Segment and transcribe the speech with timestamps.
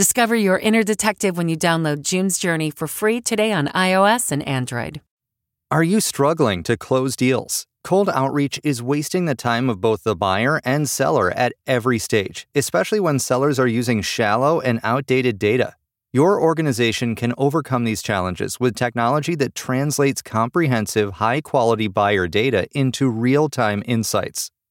[0.00, 4.42] Discover your inner detective when you download June's Journey for free today on iOS and
[4.48, 5.02] Android.
[5.70, 7.66] Are you struggling to close deals?
[7.84, 12.48] Cold outreach is wasting the time of both the buyer and seller at every stage,
[12.54, 15.74] especially when sellers are using shallow and outdated data.
[16.14, 22.66] Your organization can overcome these challenges with technology that translates comprehensive, high quality buyer data
[22.74, 24.50] into real time insights.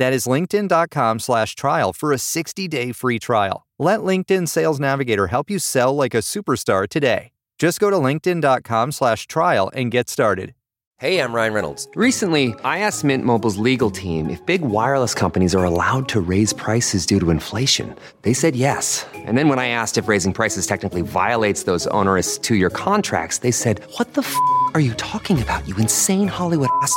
[0.00, 3.66] That is linkedin.com slash trial for a 60-day free trial.
[3.78, 7.32] Let LinkedIn Sales Navigator help you sell like a superstar today.
[7.58, 10.54] Just go to linkedin.com slash trial and get started.
[10.96, 11.86] Hey, I'm Ryan Reynolds.
[11.94, 16.54] Recently, I asked Mint Mobile's legal team if big wireless companies are allowed to raise
[16.54, 17.94] prices due to inflation.
[18.22, 19.06] They said yes.
[19.14, 23.50] And then when I asked if raising prices technically violates those onerous two-year contracts, they
[23.50, 24.34] said, what the f***
[24.72, 26.96] are you talking about, you insane Hollywood ass?"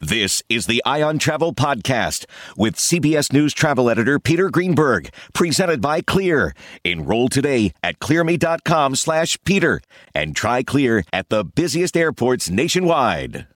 [0.00, 5.80] This is the Eye on Travel Podcast with CBS News travel editor Peter Greenberg, presented
[5.80, 6.54] by Clear.
[6.84, 9.80] Enroll today at clearme.com slash Peter
[10.14, 13.46] and try Clear at the busiest airports nationwide.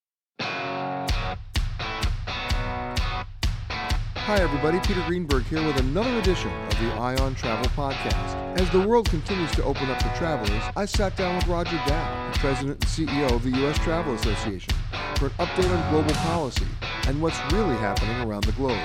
[4.30, 4.78] Hi, everybody.
[4.86, 8.60] Peter Greenberg here with another edition of the Eye on Travel Podcast.
[8.60, 12.30] As the world continues to open up to travelers, I sat down with Roger Dow,
[12.32, 13.76] the president and CEO of the U.S.
[13.78, 14.72] Travel Association,
[15.16, 16.64] for an update on global policy
[17.08, 18.78] and what's really happening around the globe.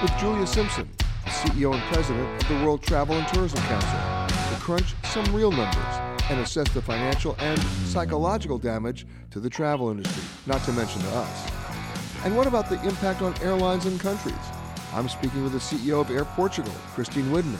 [0.00, 0.88] With Julia Simpson,
[1.24, 5.50] the CEO and president of the World Travel and Tourism Council, to crunch some real
[5.50, 5.96] numbers
[6.30, 7.58] and assess the financial and
[7.88, 11.50] psychological damage to the travel industry, not to mention to us.
[12.24, 14.36] And what about the impact on airlines and countries?
[14.94, 17.58] I'm speaking with the CEO of Air Portugal, Christine Widener,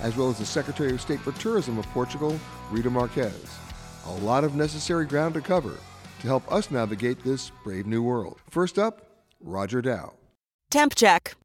[0.00, 2.38] as well as the Secretary of State for Tourism of Portugal,
[2.70, 3.58] Rita Marques.
[4.06, 5.76] A lot of necessary ground to cover
[6.20, 8.40] to help us navigate this brave new world.
[8.50, 9.06] First up,
[9.40, 10.14] Roger Dow.
[10.70, 11.36] Temp check.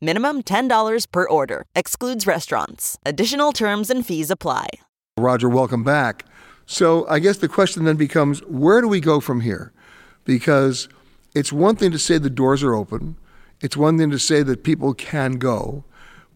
[0.00, 1.66] Minimum $10 per order.
[1.74, 2.96] Excludes restaurants.
[3.04, 4.66] Additional terms and fees apply.
[5.18, 6.24] Roger, welcome back.
[6.64, 9.72] So I guess the question then becomes where do we go from here?
[10.24, 10.88] Because
[11.34, 13.16] it's one thing to say the doors are open,
[13.60, 15.84] it's one thing to say that people can go,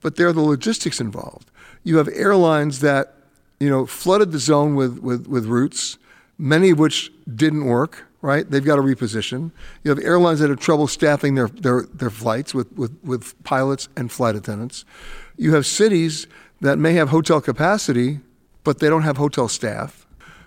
[0.02, 1.50] but there are the logistics involved.
[1.84, 3.14] You have airlines that,
[3.58, 5.96] you know, flooded the zone with, with, with routes,
[6.36, 8.50] many of which didn't work right?
[8.50, 9.52] They've got to reposition.
[9.84, 13.88] You have airlines that have trouble staffing their, their, their flights with, with, with pilots
[13.96, 14.84] and flight attendants.
[15.36, 16.26] You have cities
[16.60, 18.20] that may have hotel capacity,
[18.64, 20.06] but they don't have hotel staff.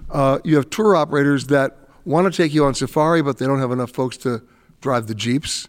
[0.09, 3.59] Uh, you have tour operators that want to take you on safari, but they don't
[3.59, 4.41] have enough folks to
[4.81, 5.67] drive the jeeps.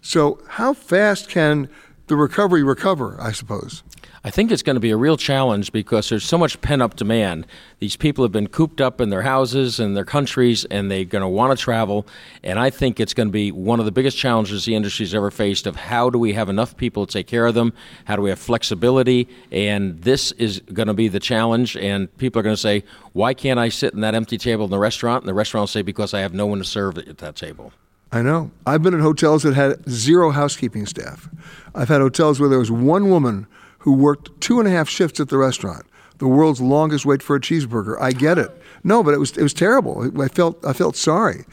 [0.00, 1.68] So, how fast can
[2.06, 3.82] the recovery recover, I suppose?
[4.22, 6.94] I think it's going to be a real challenge because there's so much pent up
[6.94, 7.46] demand.
[7.78, 11.22] These people have been cooped up in their houses and their countries, and they're going
[11.22, 12.06] to want to travel.
[12.42, 15.30] And I think it's going to be one of the biggest challenges the industry's ever
[15.30, 17.72] faced of how do we have enough people to take care of them?
[18.04, 19.26] How do we have flexibility?
[19.50, 21.74] And this is going to be the challenge.
[21.78, 22.84] And people are going to say,
[23.14, 25.22] why can't I sit in that empty table in the restaurant?
[25.22, 27.72] And the restaurant will say, because I have no one to serve at that table.
[28.12, 28.50] I know.
[28.66, 31.30] I've been in hotels that had zero housekeeping staff.
[31.74, 33.46] I've had hotels where there was one woman
[33.80, 35.86] who worked two and a half shifts at the restaurant.
[36.18, 38.00] The world's longest wait for a cheeseburger.
[38.00, 38.50] I get it.
[38.84, 40.22] No, but it was it was terrible.
[40.22, 41.44] I felt I felt sorry.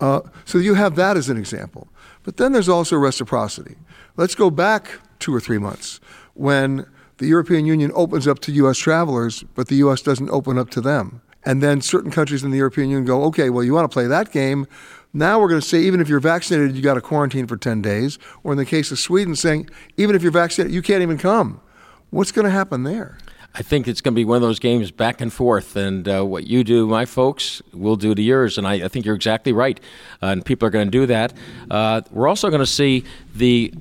[0.00, 1.88] Uh, so you have that as an example.
[2.22, 3.76] But then there's also reciprocity.
[4.16, 6.00] Let's go back two or three months
[6.34, 6.86] when
[7.18, 8.78] the European Union opens up to U.S.
[8.78, 10.02] travelers, but the U.S.
[10.02, 11.22] doesn't open up to them.
[11.44, 14.08] And then certain countries in the European Union go, okay, well, you want to play
[14.08, 14.66] that game.
[15.12, 17.80] Now we're going to say even if you're vaccinated, you got to quarantine for 10
[17.80, 18.18] days.
[18.42, 21.60] Or in the case of Sweden, saying even if you're vaccinated, you can't even come.
[22.10, 23.18] What's going to happen there?
[23.54, 25.76] I think it's going to be one of those games back and forth.
[25.76, 28.58] And uh, what you do, my folks, will do to yours.
[28.58, 29.80] And I, I think you're exactly right.
[30.22, 31.32] Uh, and people are going to do that.
[31.70, 33.04] Uh, we're also going to see
[33.34, 33.72] the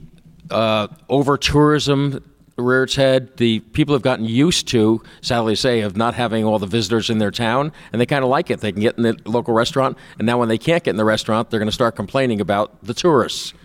[0.50, 2.24] uh, over tourism
[2.58, 3.36] rear its head.
[3.36, 7.10] The people have gotten used to, sadly to say, of not having all the visitors
[7.10, 8.62] in their town, and they kind of like it.
[8.62, 11.06] They can get in the local restaurant, and now when they can't get in the
[11.06, 13.54] restaurant, they're going to start complaining about the tourists.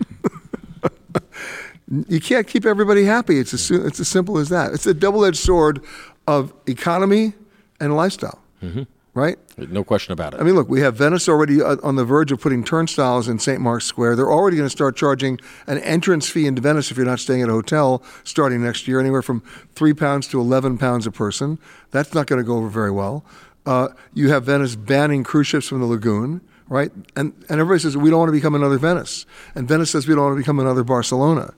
[2.07, 3.37] you can't keep everybody happy.
[3.37, 4.73] It's as, it's as simple as that.
[4.73, 5.83] It's a double edged sword
[6.25, 7.33] of economy
[7.79, 8.83] and lifestyle, mm-hmm.
[9.13, 9.37] right?
[9.57, 10.39] No question about it.
[10.39, 13.39] I mean, look, we have Venice already uh, on the verge of putting turnstiles in
[13.39, 13.59] St.
[13.59, 14.15] Mark's Square.
[14.15, 17.41] They're already going to start charging an entrance fee into Venice if you're not staying
[17.41, 19.41] at a hotel starting next year, anywhere from
[19.75, 21.59] three pounds to 11 pounds a person.
[21.91, 23.25] That's not going to go over very well.
[23.65, 26.89] Uh, you have Venice banning cruise ships from the lagoon right?
[27.17, 29.25] And, and everybody says, we don't want to become another Venice.
[29.55, 31.53] And Venice says, we don't want to become another Barcelona.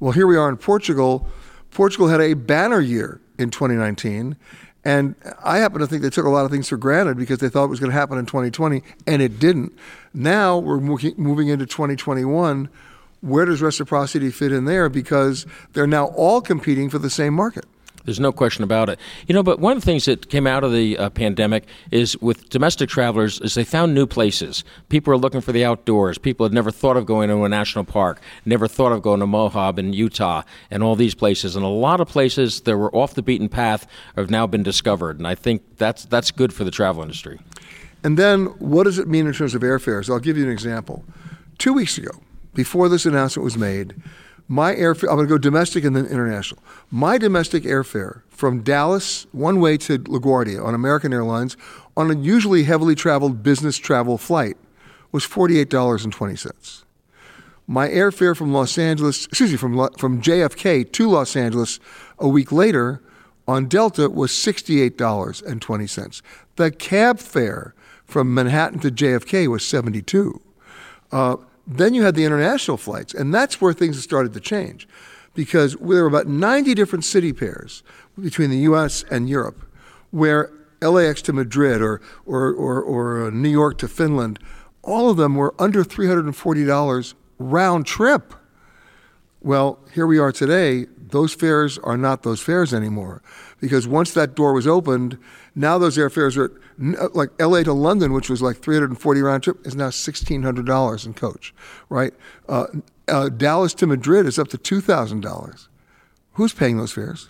[0.00, 1.28] Well, here we are in Portugal.
[1.70, 4.34] Portugal had a banner year in 2019.
[4.82, 5.14] And
[5.44, 7.64] I happen to think they took a lot of things for granted because they thought
[7.64, 9.76] it was going to happen in 2020, and it didn't.
[10.14, 12.70] Now we're moving into 2021.
[13.20, 14.88] Where does reciprocity fit in there?
[14.88, 17.66] Because they're now all competing for the same market.
[18.04, 18.98] There's no question about it.
[19.26, 22.16] You know, but one of the things that came out of the uh, pandemic is
[22.18, 24.64] with domestic travelers is they found new places.
[24.88, 26.16] People are looking for the outdoors.
[26.16, 29.26] People had never thought of going to a national park, never thought of going to
[29.26, 31.56] Moab in Utah, and all these places.
[31.56, 35.18] And a lot of places that were off the beaten path have now been discovered.
[35.18, 37.38] And I think that's that's good for the travel industry.
[38.02, 40.08] And then, what does it mean in terms of airfares?
[40.08, 41.04] I'll give you an example.
[41.58, 42.10] Two weeks ago,
[42.54, 43.94] before this announcement was made
[44.50, 46.60] my airfare, I'm going to go domestic and then international.
[46.90, 51.56] My domestic airfare from Dallas, one way to LaGuardia on American Airlines,
[51.96, 54.56] on a usually heavily traveled business travel flight,
[55.12, 56.82] was $48.20.
[57.68, 61.78] My airfare from Los Angeles, excuse me, from, from JFK to Los Angeles
[62.18, 63.00] a week later
[63.46, 66.22] on Delta was $68.20.
[66.56, 70.40] The cab fare from Manhattan to JFK was 72.
[71.12, 71.36] Uh,
[71.70, 74.88] then you had the international flights, and that's where things started to change
[75.34, 77.82] because there were about 90 different city pairs
[78.20, 79.64] between the US and Europe
[80.10, 80.50] where
[80.82, 84.38] LAX to Madrid or, or, or, or uh, New York to Finland,
[84.82, 88.34] all of them were under $340 round trip.
[89.40, 90.86] Well, here we are today.
[90.98, 93.22] Those fares are not those fares anymore
[93.60, 95.18] because once that door was opened,
[95.54, 96.60] now those airfares are
[96.98, 101.14] uh, like LA to London, which was like 340 round trip, is now $1,600 in
[101.14, 101.54] coach,
[101.88, 102.14] right?
[102.48, 102.66] Uh,
[103.08, 105.68] uh, Dallas to Madrid is up to $2,000.
[106.34, 107.28] Who's paying those fares?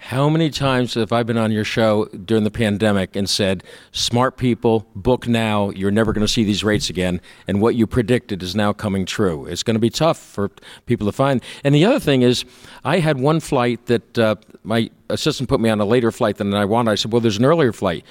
[0.00, 4.36] How many times have I been on your show during the pandemic and said, smart
[4.36, 7.20] people, book now, you're never going to see these rates again?
[7.48, 9.44] And what you predicted is now coming true.
[9.46, 10.50] It's going to be tough for
[10.86, 11.42] people to find.
[11.64, 12.44] And the other thing is,
[12.84, 16.54] I had one flight that uh, my assistant put me on a later flight than
[16.54, 16.92] I wanted.
[16.92, 18.04] I said, well, there's an earlier flight.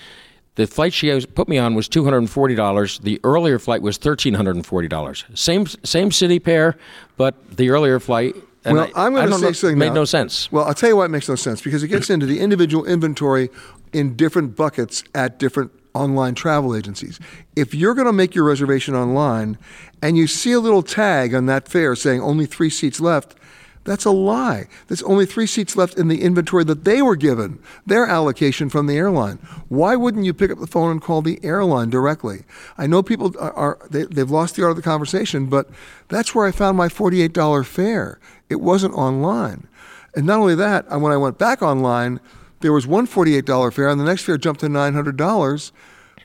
[0.55, 2.97] The flight she put me on was two hundred and forty dollars.
[2.97, 5.23] The earlier flight was thirteen hundred and forty dollars.
[5.35, 6.75] Same same city pair,
[7.15, 8.35] but the earlier flight
[8.67, 9.77] and well, I, am going to say know, something.
[9.77, 9.93] Made now.
[9.95, 10.51] no sense.
[10.51, 12.85] Well, I'll tell you why it makes no sense because it gets into the individual
[12.85, 13.49] inventory
[13.93, 17.19] in different buckets at different online travel agencies.
[17.55, 19.57] If you're going to make your reservation online
[20.01, 23.35] and you see a little tag on that fare saying only three seats left,
[23.87, 24.67] that's a lie.
[24.87, 28.85] There's only three seats left in the inventory that they were given, their allocation from
[28.85, 29.37] the airline.
[29.69, 32.43] Why wouldn't you pick up the phone and call the airline directly?
[32.77, 35.69] I know people are, are they, they've lost the art of the conversation, but
[36.09, 38.19] that's where I found my $48 fare.
[38.49, 39.67] It wasn't online.
[40.15, 42.19] And not only that, when I went back online,
[42.59, 45.71] there was one $48 fare, and the next fare jumped to $900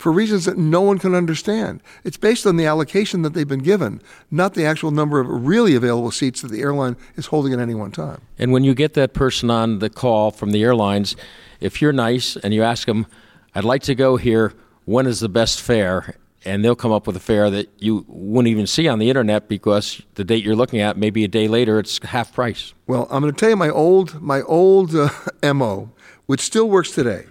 [0.03, 1.81] for reasons that no one can understand.
[2.03, 5.77] It's based on the allocation that they've been given, not the actual number of really
[5.77, 8.21] available seats that the airline is holding at any one time.
[8.37, 11.15] And when you get that person on the call from the airlines,
[11.61, 13.07] if you're nice and you ask them,
[13.55, 14.55] I'd like to go here,
[14.87, 16.17] when is the best fare?
[16.45, 19.49] And they'll come up with a fare that you wouldn't even see on the internet
[19.49, 22.75] because the date you're looking at, maybe a day later, it's half price.
[22.89, 25.11] Well, I'm going to tell you my old my old uh,
[25.55, 25.93] mo,
[26.27, 27.27] which still works today.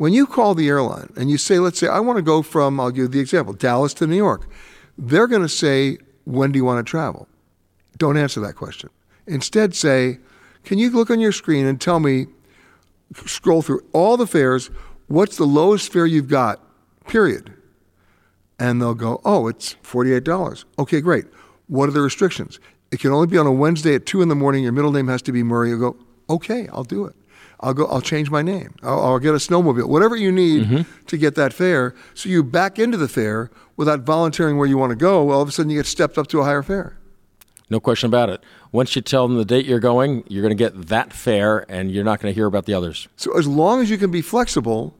[0.00, 2.80] When you call the airline and you say, let's say, I want to go from,
[2.80, 4.46] I'll give you the example, Dallas to New York,
[4.96, 7.28] they're going to say, when do you want to travel?
[7.98, 8.88] Don't answer that question.
[9.26, 10.18] Instead, say,
[10.64, 12.28] can you look on your screen and tell me,
[13.26, 14.70] scroll through all the fares,
[15.08, 16.64] what's the lowest fare you've got,
[17.06, 17.52] period?
[18.58, 20.64] And they'll go, oh, it's $48.
[20.78, 21.26] Okay, great.
[21.66, 22.58] What are the restrictions?
[22.90, 24.62] It can only be on a Wednesday at 2 in the morning.
[24.62, 25.68] Your middle name has to be Murray.
[25.68, 25.96] You go,
[26.30, 27.14] okay, I'll do it.
[27.60, 27.86] I'll go.
[27.86, 28.74] I'll change my name.
[28.82, 29.86] I'll, I'll get a snowmobile.
[29.86, 31.06] Whatever you need mm-hmm.
[31.06, 31.94] to get that fare.
[32.14, 35.24] So you back into the fare without volunteering where you want to go.
[35.24, 36.96] Well, All of a sudden, you get stepped up to a higher fare.
[37.68, 38.42] No question about it.
[38.72, 41.90] Once you tell them the date you're going, you're going to get that fare, and
[41.92, 43.08] you're not going to hear about the others.
[43.16, 44.94] So as long as you can be flexible,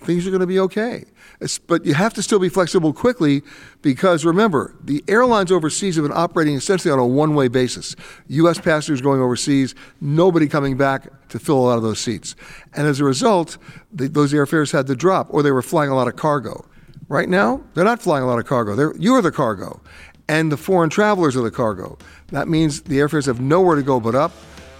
[0.00, 1.04] things are going to be okay.
[1.40, 3.42] It's, but you have to still be flexible quickly
[3.82, 7.96] because remember, the airlines overseas have been operating essentially on a one way basis.
[8.28, 8.58] U.S.
[8.58, 12.34] passengers going overseas, nobody coming back to fill a lot of those seats.
[12.74, 13.58] And as a result,
[13.92, 16.66] the, those airfares had to drop or they were flying a lot of cargo.
[17.08, 18.76] Right now, they're not flying a lot of cargo.
[18.76, 19.80] They're, you're the cargo,
[20.28, 21.98] and the foreign travelers are the cargo.
[22.28, 24.32] That means the airfares have nowhere to go but up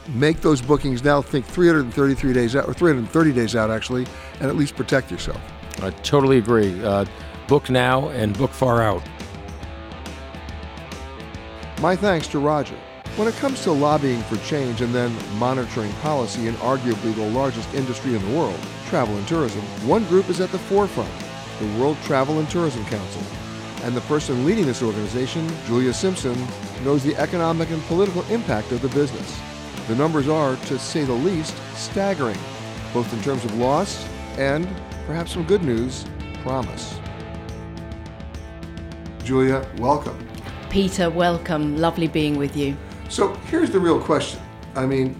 [0.09, 1.23] make those bookings now.
[1.23, 4.07] Think 333 days out, or 330 days out, actually,
[4.41, 5.41] and at least protect yourself.
[5.83, 6.83] I totally agree.
[6.83, 7.05] Uh,
[7.49, 9.03] book now and book far out.
[11.81, 12.77] My thanks to Roger.
[13.17, 17.73] When it comes to lobbying for change and then monitoring policy in arguably the largest
[17.75, 21.11] industry in the world, travel and tourism, one group is at the forefront
[21.61, 23.23] the World Travel and Tourism Council.
[23.83, 26.37] And the person leading this organization, Julia Simpson,
[26.85, 29.39] knows the economic and political impact of the business.
[29.91, 32.39] The numbers are, to say the least, staggering,
[32.95, 34.69] both in terms of loss and,
[35.05, 36.05] perhaps some good news,
[36.45, 36.97] promise.
[39.25, 40.17] Julia, welcome.
[40.69, 41.77] Peter, welcome.
[41.77, 42.77] Lovely being with you.
[43.09, 44.41] So here's the real question.
[44.77, 45.17] I mean,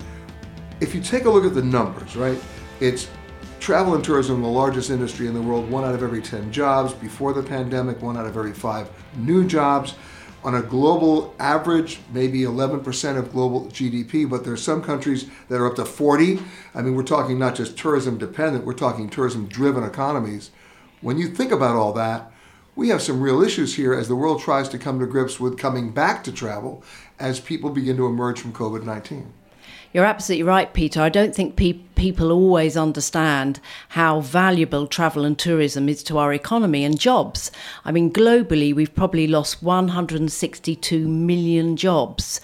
[0.79, 2.41] if you take a look at the numbers, right?
[2.79, 3.11] It's
[3.59, 6.93] travel and tourism, the largest industry in the world, one out of every 10 jobs.
[6.93, 9.97] Before the pandemic, one out of every five new jobs
[10.43, 15.61] on a global average, maybe 11% of global GDP, but there are some countries that
[15.61, 16.41] are up to 40.
[16.75, 20.51] I mean, we're talking not just tourism dependent, we're talking tourism driven economies.
[21.01, 22.33] When you think about all that,
[22.75, 25.59] we have some real issues here as the world tries to come to grips with
[25.59, 26.83] coming back to travel
[27.19, 29.33] as people begin to emerge from COVID 19.
[29.93, 31.03] You're absolutely right, Peter.
[31.03, 36.33] I don't think pe- people always understand how valuable travel and tourism is to our
[36.33, 37.51] economy and jobs.
[37.85, 42.41] I mean, globally, we've probably lost 162 million jobs.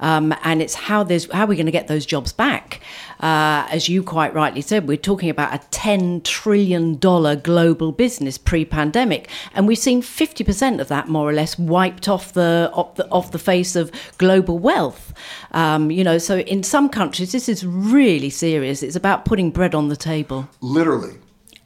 [0.00, 2.80] Um, and it's how there's how we're going to get those jobs back.
[3.20, 8.38] Uh, as you quite rightly said, we're talking about a ten trillion dollar global business
[8.38, 12.94] pre-pandemic, and we've seen fifty percent of that more or less wiped off the off
[12.96, 15.12] the, off the face of global wealth.
[15.52, 18.82] Um, you know, so in some countries this is really serious.
[18.82, 20.48] It's about putting bread on the table.
[20.60, 21.16] Literally.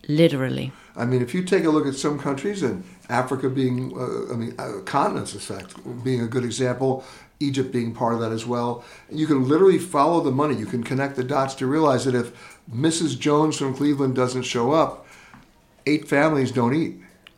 [0.09, 0.73] Literally.
[0.97, 4.37] I mean, if you take a look at some countries, and Africa being, uh, I
[4.37, 5.75] mean, uh, continents, in fact,
[6.05, 7.05] being a good example,
[7.45, 10.55] Egypt being part of that as well, you can literally follow the money.
[10.55, 13.19] You can connect the dots to realize that if Mrs.
[13.19, 15.07] Jones from Cleveland doesn't show up,
[15.87, 16.97] eight families don't eat.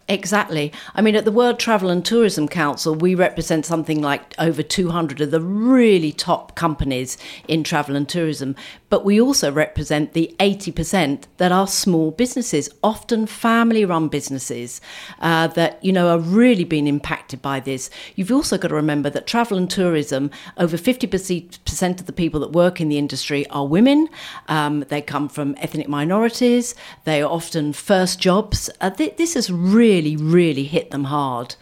[0.08, 0.72] Exactly.
[0.94, 5.20] I mean, at the World Travel and Tourism Council, we represent something like over 200
[5.20, 8.54] of the really top companies in travel and tourism.
[8.88, 14.80] But we also represent the 80% that are small businesses, often family run businesses
[15.18, 17.90] uh, that, you know, are really being impacted by this.
[18.14, 22.52] You've also got to remember that travel and tourism, over 50% of the people that
[22.52, 24.08] work in the industry are women.
[24.46, 26.76] Um, they come from ethnic minorities.
[27.02, 28.70] They are often first jobs.
[28.80, 31.56] Uh, th- this has really, really really hit them hard.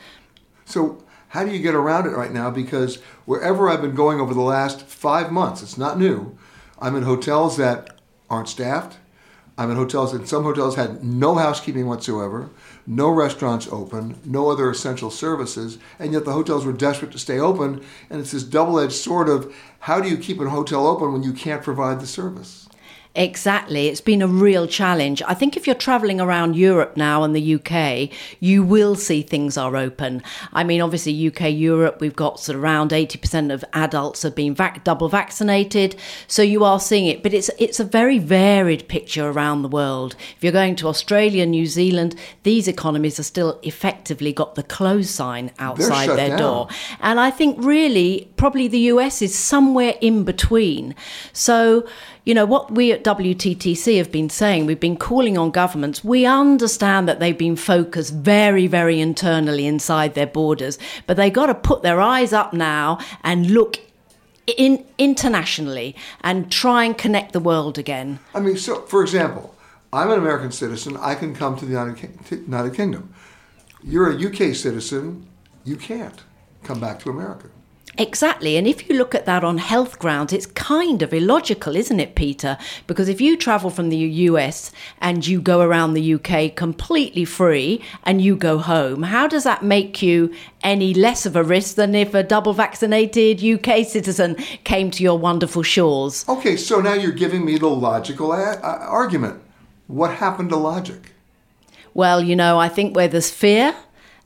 [0.64, 2.50] So, how do you get around it right now?
[2.50, 6.36] Because wherever I've been going over the last five months, it's not new
[6.78, 7.98] I'm in hotels that
[8.28, 8.98] aren't staffed.
[9.56, 12.50] I'm in hotels and some hotels had no housekeeping whatsoever,
[12.88, 17.38] no restaurants open, no other essential services, and yet the hotels were desperate to stay
[17.38, 17.80] open.
[18.10, 21.22] And it's this double edged sword of how do you keep a hotel open when
[21.22, 22.63] you can't provide the service?
[23.16, 23.86] Exactly.
[23.86, 25.22] It's been a real challenge.
[25.26, 29.56] I think if you're traveling around Europe now and the UK, you will see things
[29.56, 30.20] are open.
[30.52, 34.52] I mean, obviously, UK, Europe, we've got sort of around 80% of adults have been
[34.52, 35.94] vac- double vaccinated.
[36.26, 37.22] So you are seeing it.
[37.22, 40.16] But it's, it's a very varied picture around the world.
[40.36, 45.08] If you're going to Australia, New Zealand, these economies are still effectively got the close
[45.08, 46.38] sign outside their down.
[46.38, 46.68] door.
[46.98, 50.96] And I think really, probably the US is somewhere in between.
[51.32, 51.86] So,
[52.24, 56.02] you know, what we WTTC have been saying, we've been calling on governments.
[56.02, 61.46] We understand that they've been focused very, very internally inside their borders, but they got
[61.46, 63.78] to put their eyes up now and look
[64.46, 68.18] in internationally and try and connect the world again.
[68.34, 69.54] I mean, so for example,
[69.92, 70.96] I'm an American citizen.
[70.96, 73.14] I can come to the United Kingdom.
[73.82, 75.28] You're a UK citizen.
[75.64, 76.22] You can't
[76.62, 77.48] come back to America.
[77.96, 78.56] Exactly.
[78.56, 82.14] And if you look at that on health grounds, it's kind of illogical, isn't it,
[82.14, 82.58] Peter?
[82.86, 87.80] Because if you travel from the US and you go around the UK completely free
[88.04, 91.94] and you go home, how does that make you any less of a risk than
[91.94, 96.24] if a double vaccinated UK citizen came to your wonderful shores?
[96.28, 99.40] Okay, so now you're giving me the logical a- a- argument.
[99.86, 101.12] What happened to logic?
[101.92, 103.74] Well, you know, I think where there's fear,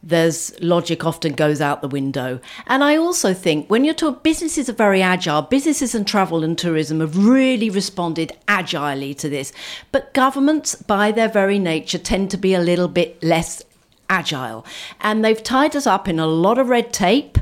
[0.03, 2.41] there's logic often goes out the window.
[2.67, 5.43] And I also think when you're talking, businesses are very agile.
[5.43, 9.53] Businesses and travel and tourism have really responded agilely to this.
[9.91, 13.63] But governments, by their very nature, tend to be a little bit less
[14.09, 14.65] agile.
[15.01, 17.39] And they've tied us up in a lot of red tape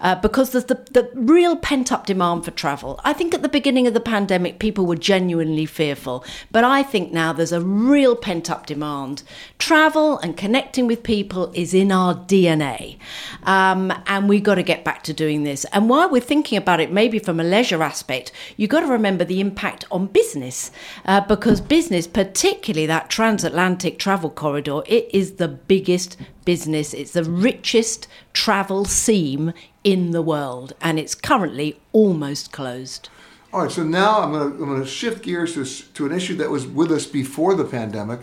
[0.00, 3.00] uh, because there's the, the real pent up demand for travel.
[3.04, 6.24] I think at the beginning of the pandemic, people were genuinely fearful.
[6.50, 9.22] But I think now there's a real pent up demand.
[9.58, 12.98] Travel and connecting with people is in our DNA.
[13.44, 15.64] Um, and we've got to get back to doing this.
[15.66, 19.24] And while we're thinking about it, maybe from a leisure aspect, you've got to remember
[19.24, 20.70] the impact on business
[21.04, 26.94] uh, because business, particularly that transatlantic travel corridor, it is the biggest business.
[26.94, 29.52] It's the richest travel seam
[29.84, 33.08] in the world, and it's currently almost closed.
[33.52, 36.12] All right, so now I'm going to, I'm going to shift gears to, to an
[36.12, 38.20] issue that was with us before the pandemic.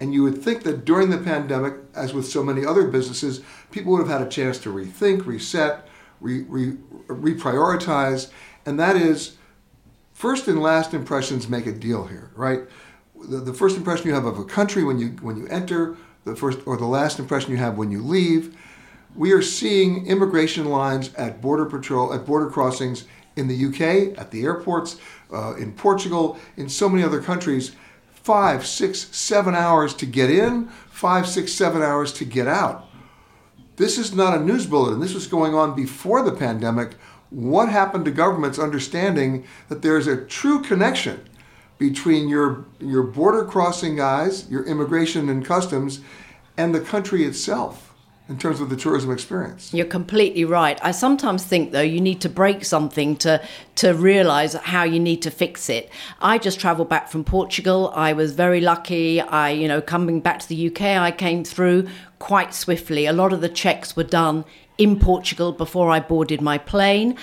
[0.00, 3.40] And you would think that during the pandemic, as with so many other businesses,
[3.72, 5.88] people would have had a chance to rethink, reset,
[6.20, 6.76] re, re,
[7.08, 8.30] reprioritize.
[8.64, 9.36] And that is
[10.12, 12.60] first and last impressions make a deal here, right?
[13.20, 16.36] The, the first impression you have of a country when you, when you enter, the
[16.36, 18.56] first or the last impression you have when you leave.
[19.14, 23.04] We are seeing immigration lines at border patrol at border crossings
[23.36, 24.98] in the UK, at the airports,
[25.32, 27.72] uh, in Portugal, in so many other countries.
[28.10, 32.86] Five, six, seven hours to get in, five, six, seven hours to get out.
[33.76, 35.00] This is not a news bulletin.
[35.00, 36.94] This was going on before the pandemic.
[37.30, 41.27] What happened to governments understanding that there is a true connection
[41.78, 46.00] between your your border crossing guys, your immigration and customs,
[46.56, 47.88] and the country itself
[48.28, 49.72] in terms of the tourism experience.
[49.72, 50.78] You're completely right.
[50.82, 53.42] I sometimes think though you need to break something to
[53.76, 55.90] to realize how you need to fix it.
[56.20, 57.90] I just traveled back from Portugal.
[57.94, 59.20] I was very lucky.
[59.20, 61.88] I, you know, coming back to the UK, I came through
[62.18, 63.06] quite swiftly.
[63.06, 64.44] A lot of the checks were done
[64.76, 67.16] in Portugal before I boarded my plane.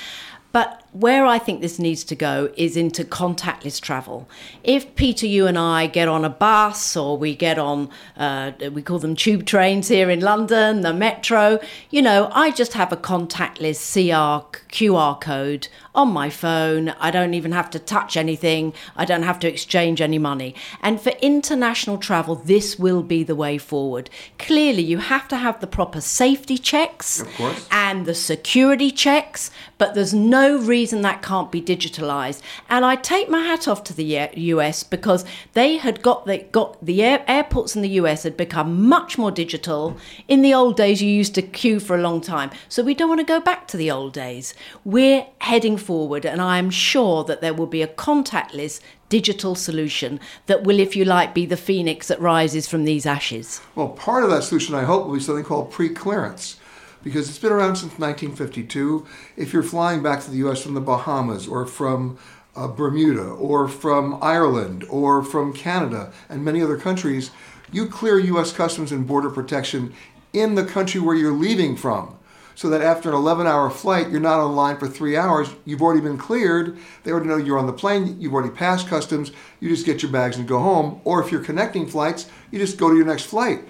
[0.51, 4.29] But where I think this needs to go is into contactless travel.
[4.63, 8.81] If Peter, you and I get on a bus or we get on, uh, we
[8.81, 12.97] call them tube trains here in London, the metro, you know, I just have a
[12.97, 16.89] contactless CR QR code on my phone.
[16.89, 18.73] I don't even have to touch anything.
[18.95, 20.55] I don't have to exchange any money.
[20.81, 24.09] And for international travel, this will be the way forward.
[24.39, 27.21] Clearly, you have to have the proper safety checks
[27.69, 32.41] and the security checks, but there's no reason that can't be digitalized.
[32.69, 36.83] And I take my hat off to the US because they had got the, got
[36.83, 39.97] the air, airports in the US had become much more digital.
[40.27, 42.51] In the old days, you used to queue for a long time.
[42.69, 44.53] So we don't want to go back to the old days.
[44.83, 50.19] We're heading forward, and I am sure that there will be a contactless digital solution
[50.47, 53.61] that will, if you like, be the phoenix that rises from these ashes.
[53.75, 56.57] Well, part of that solution, I hope, will be something called pre clearance.
[57.05, 59.05] Because it's been around since 1952.
[59.37, 62.17] If you're flying back to the US from the Bahamas or from
[62.55, 67.29] uh, Bermuda or from Ireland or from Canada and many other countries,
[67.71, 69.93] you clear US Customs and Border Protection
[70.33, 72.17] in the country where you're leaving from
[72.55, 75.53] so that after an 11 hour flight, you're not on line for three hours.
[75.63, 76.75] You've already been cleared.
[77.03, 78.19] They already know you're on the plane.
[78.19, 79.31] You've already passed customs.
[79.59, 81.01] You just get your bags and go home.
[81.03, 83.61] Or if you're connecting flights, you just go to your next flight.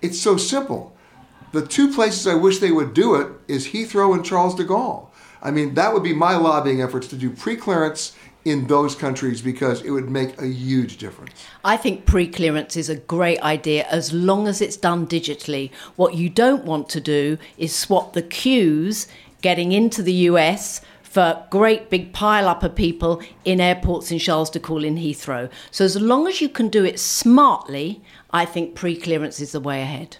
[0.00, 0.96] It's so simple.
[1.52, 5.08] The two places I wish they would do it is Heathrow and Charles de Gaulle.
[5.42, 8.12] I mean, that would be my lobbying efforts to do pre clearance
[8.44, 11.32] in those countries because it would make a huge difference.
[11.64, 15.70] I think pre clearance is a great idea as long as it's done digitally.
[15.96, 19.08] What you don't want to do is swap the queues
[19.42, 24.50] getting into the US for great big pile up of people in airports in Charles
[24.50, 25.50] de Gaulle in Heathrow.
[25.72, 29.60] So as long as you can do it smartly, I think pre clearance is the
[29.60, 30.18] way ahead.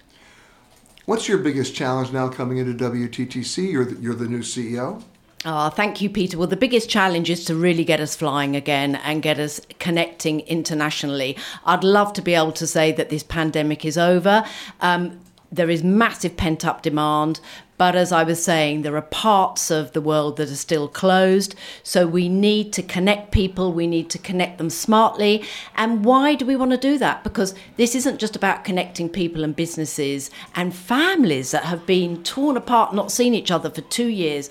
[1.07, 3.73] What's your biggest challenge now coming into WTTC?
[3.73, 5.03] You're the, you're the new CEO.
[5.45, 6.37] Oh, thank you, Peter.
[6.37, 10.41] Well, the biggest challenge is to really get us flying again and get us connecting
[10.41, 11.37] internationally.
[11.65, 14.45] I'd love to be able to say that this pandemic is over.
[14.83, 15.19] Um,
[15.51, 17.41] there is massive pent up demand.
[17.81, 21.55] But as I was saying, there are parts of the world that are still closed.
[21.83, 25.43] So we need to connect people, we need to connect them smartly.
[25.77, 27.25] And why do we want to do that?
[27.25, 32.59] Because this isn't just about connecting people and businesses and families that have been torn
[32.59, 34.51] apart, not seen each other for two years.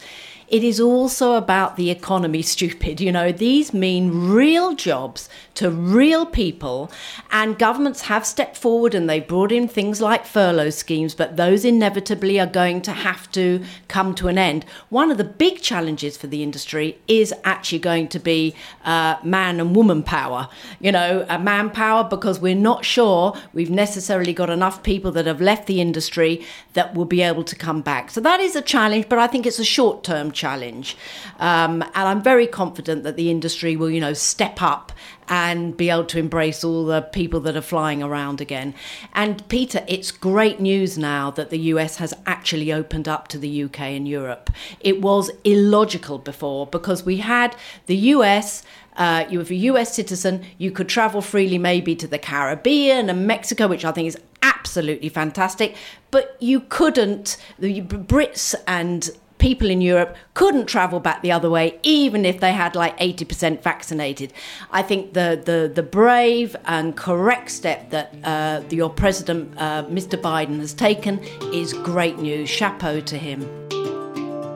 [0.49, 2.99] It is also about the economy, stupid.
[2.99, 6.91] You know, these mean real jobs to real people,
[7.31, 11.65] and governments have stepped forward and they brought in things like furlough schemes, but those
[11.65, 14.65] inevitably are going to have to come to an end.
[14.89, 19.59] One of the big challenges for the industry is actually going to be uh, man
[19.59, 20.47] and woman power.
[20.79, 25.41] You know, a manpower because we're not sure we've necessarily got enough people that have
[25.41, 28.09] left the industry that will be able to come back.
[28.09, 30.95] So that is a challenge, but I think it's a short term challenge.
[31.39, 34.91] Um, and I'm very confident that the industry will, you know, step up
[35.30, 38.73] and be able to embrace all the people that are flying around again.
[39.13, 43.63] And Peter, it's great news now that the US has actually opened up to the
[43.63, 44.49] UK and Europe.
[44.80, 48.63] It was illogical before because we had the US.
[48.97, 53.28] Uh, you were a US citizen, you could travel freely maybe to the Caribbean and
[53.28, 55.75] Mexico, which I think is absolutely fantastic,
[56.12, 61.80] but you couldn't, the Brits and people in Europe couldn't travel back the other way,
[61.82, 64.32] even if they had like 80% vaccinated.
[64.71, 70.21] I think the, the, the brave and correct step that uh, your president, uh, Mr.
[70.21, 71.19] Biden, has taken
[71.54, 72.49] is great news.
[72.49, 73.39] Chapeau to him.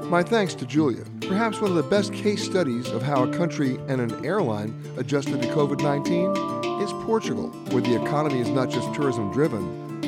[0.09, 1.05] My thanks to Julia.
[1.21, 5.41] Perhaps one of the best case studies of how a country and an airline adjusted
[5.41, 9.63] to COVID 19 is Portugal, where the economy is not just tourism driven,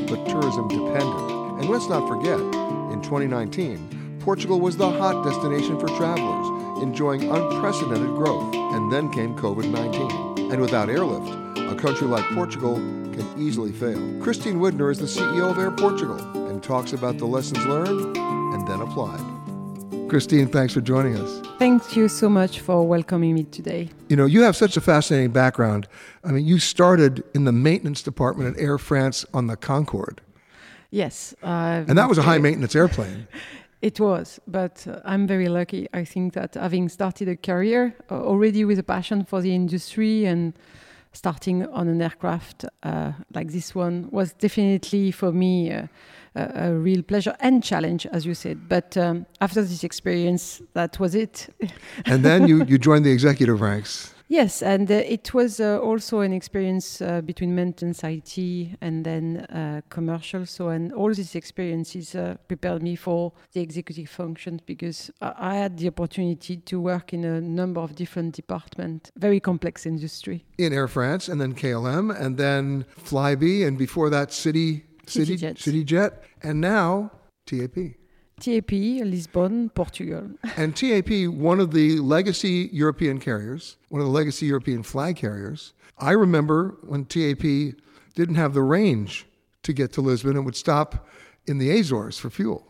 [0.06, 1.32] but tourism dependent.
[1.60, 3.95] And let's not forget, in 2019,
[4.26, 8.56] Portugal was the hot destination for travelers, enjoying unprecedented growth.
[8.56, 10.52] And then came COVID 19.
[10.52, 14.00] And without airlift, a country like Portugal can easily fail.
[14.20, 18.68] Christine Widener is the CEO of Air Portugal and talks about the lessons learned and
[18.68, 19.22] then applied.
[20.10, 21.48] Christine, thanks for joining us.
[21.60, 23.90] Thank you so much for welcoming me today.
[24.10, 25.88] You know, you have such a fascinating background.
[26.24, 30.22] I mean, you started in the maintenance department at Air France on the Concorde.
[30.90, 31.36] Yes.
[31.44, 33.28] Uh, and that was a high maintenance airplane.
[33.82, 35.88] It was, but uh, I'm very lucky.
[35.94, 40.26] I think that having started a career uh, already with a passion for the industry
[40.26, 40.54] and
[41.16, 45.88] starting on an aircraft uh, like this one was definitely for me uh,
[46.36, 48.68] a, a, real pleasure and challenge, as you said.
[48.68, 51.48] But um, after this experience, that was it.
[52.06, 54.15] and then you, you joined the executive ranks.
[54.28, 58.38] Yes, and uh, it was uh, also an experience uh, between maintenance, IT,
[58.82, 60.46] and then uh, commercial.
[60.48, 65.56] So, and all these experiences uh, prepared me for the executive functions because I, I
[65.56, 70.44] had the opportunity to work in a number of different departments, very complex industry.
[70.58, 75.58] In Air France, and then KLM, and then Flybe, and before that, City City CityJet.
[75.58, 76.12] CityJet,
[76.42, 77.12] and now
[77.46, 77.78] TAP.
[78.40, 80.30] TAP, Lisbon, Portugal.
[80.58, 85.74] And TAP, one of the legacy European carriers, one of the legacy European flag carriers.
[85.98, 87.76] I remember when TAP
[88.16, 89.26] didn't have the range
[89.64, 91.08] to get to Lisbon and would stop
[91.48, 92.68] in the Azores for fuel.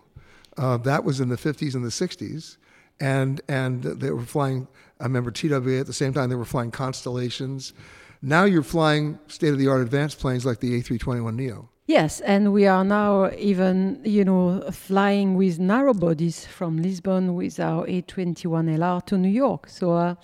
[0.58, 2.58] Uh, that was in the 50s and the 60s.
[3.00, 4.68] And, and they were flying,
[5.00, 7.74] I remember TWA at the same time, they were flying Constellations.
[8.22, 11.68] Now you're flying state of the art advanced planes like the A321neo.
[11.88, 17.60] Yes, and we are now even, you know, flying with narrow bodies from Lisbon with
[17.60, 19.70] our A21LR to New York.
[19.70, 20.16] So uh,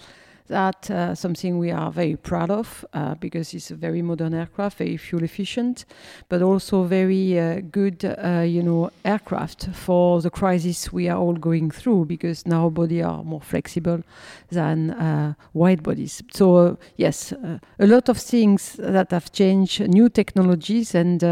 [0.52, 4.78] that's uh, something we are very proud of uh, because it's a very modern aircraft,
[4.78, 5.86] very fuel efficient,
[6.30, 11.36] but also very uh, good, uh, you know, aircraft for the crisis we are all
[11.36, 14.04] going through because narrow body are more flexible
[14.50, 16.22] than uh, wide bodies.
[16.34, 17.32] So uh, yes,
[17.80, 21.24] a lot of things that have changed, new technologies, and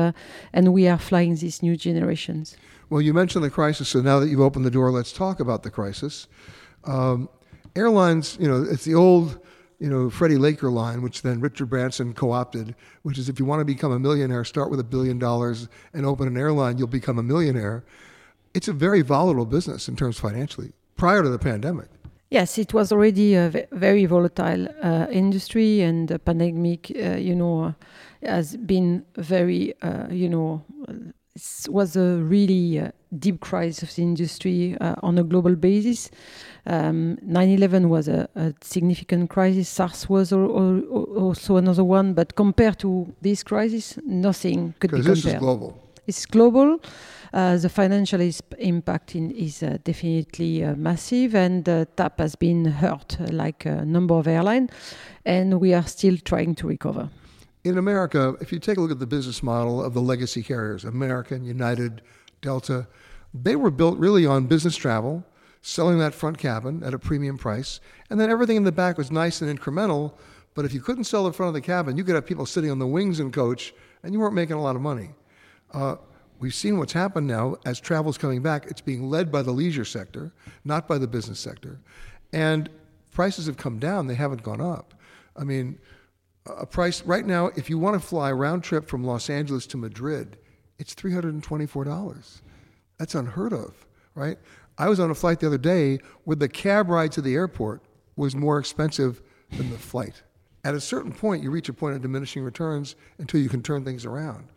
[0.54, 2.56] and we are flying these new generations.
[2.90, 5.64] Well, you mentioned the crisis, so now that you've opened the door, let's talk about
[5.64, 6.28] the crisis.
[6.86, 7.30] Um,
[7.76, 9.40] airlines, you know, it's the old,
[9.80, 13.62] you know, Freddie Laker line, which then Richard Branson co-opted, which is if you want
[13.62, 17.18] to become a millionaire, start with a billion dollars and open an airline, you'll become
[17.18, 17.84] a millionaire.
[18.54, 21.88] It's a very volatile business in terms financially prior to the pandemic.
[22.30, 27.74] Yes, it was already a very volatile uh, industry, and the pandemic, uh, you know,
[28.22, 34.04] has been very, uh, you know, it was a really uh, deep crisis of the
[34.04, 36.12] industry uh, on a global basis.
[36.66, 39.70] Um, 9/11 was a, a significant crisis.
[39.70, 44.98] SARS was al- al- also another one, but compared to this crisis, nothing could be
[44.98, 45.24] Because compared.
[45.24, 45.84] this is global.
[46.08, 46.80] It's global.
[47.32, 52.36] Uh, the financial is, impact in, is uh, definitely uh, massive, and uh, TAP has
[52.36, 54.72] been hurt, uh, like a number of airlines,
[55.26, 57.10] and we are still trying to recover.
[57.64, 60.84] In America, if you take a look at the business model of the legacy carriers,
[60.86, 62.02] American, United,
[62.42, 62.88] Delta,
[63.34, 65.24] they were built really on business travel,
[65.62, 69.12] selling that front cabin at a premium price, and then everything in the back was
[69.12, 70.14] nice and incremental.
[70.56, 72.72] But if you couldn't sell the front of the cabin, you could have people sitting
[72.72, 75.10] on the wings and coach, and you weren't making a lot of money.
[75.74, 75.96] Uh,
[76.40, 78.66] we've seen what's happened now as travel's coming back.
[78.68, 80.34] It's being led by the leisure sector,
[80.66, 81.80] not by the business sector.
[82.34, 82.70] And
[83.12, 84.94] prices have come down, they haven't gone up.
[85.36, 85.80] I mean,
[86.46, 89.78] a price right now, if you want to fly round trip from Los Angeles to
[89.78, 90.38] Madrid,
[90.78, 92.42] it's $324.
[92.98, 94.38] That's unheard of, right?
[94.80, 97.84] I was on a flight the other day where the cab ride to the airport
[98.16, 100.24] was more expensive than the flight.
[100.64, 103.84] At a certain point, you reach a point of diminishing returns until you can turn
[103.84, 104.48] things around.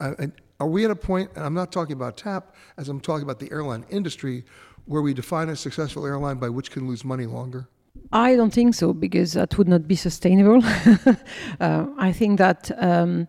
[0.00, 3.00] Uh, and are we at a point, and I'm not talking about TAP, as I'm
[3.00, 4.44] talking about the airline industry,
[4.86, 7.68] where we define a successful airline by which can lose money longer?
[8.12, 10.62] I don't think so because that would not be sustainable.
[11.60, 13.26] uh, I think that um,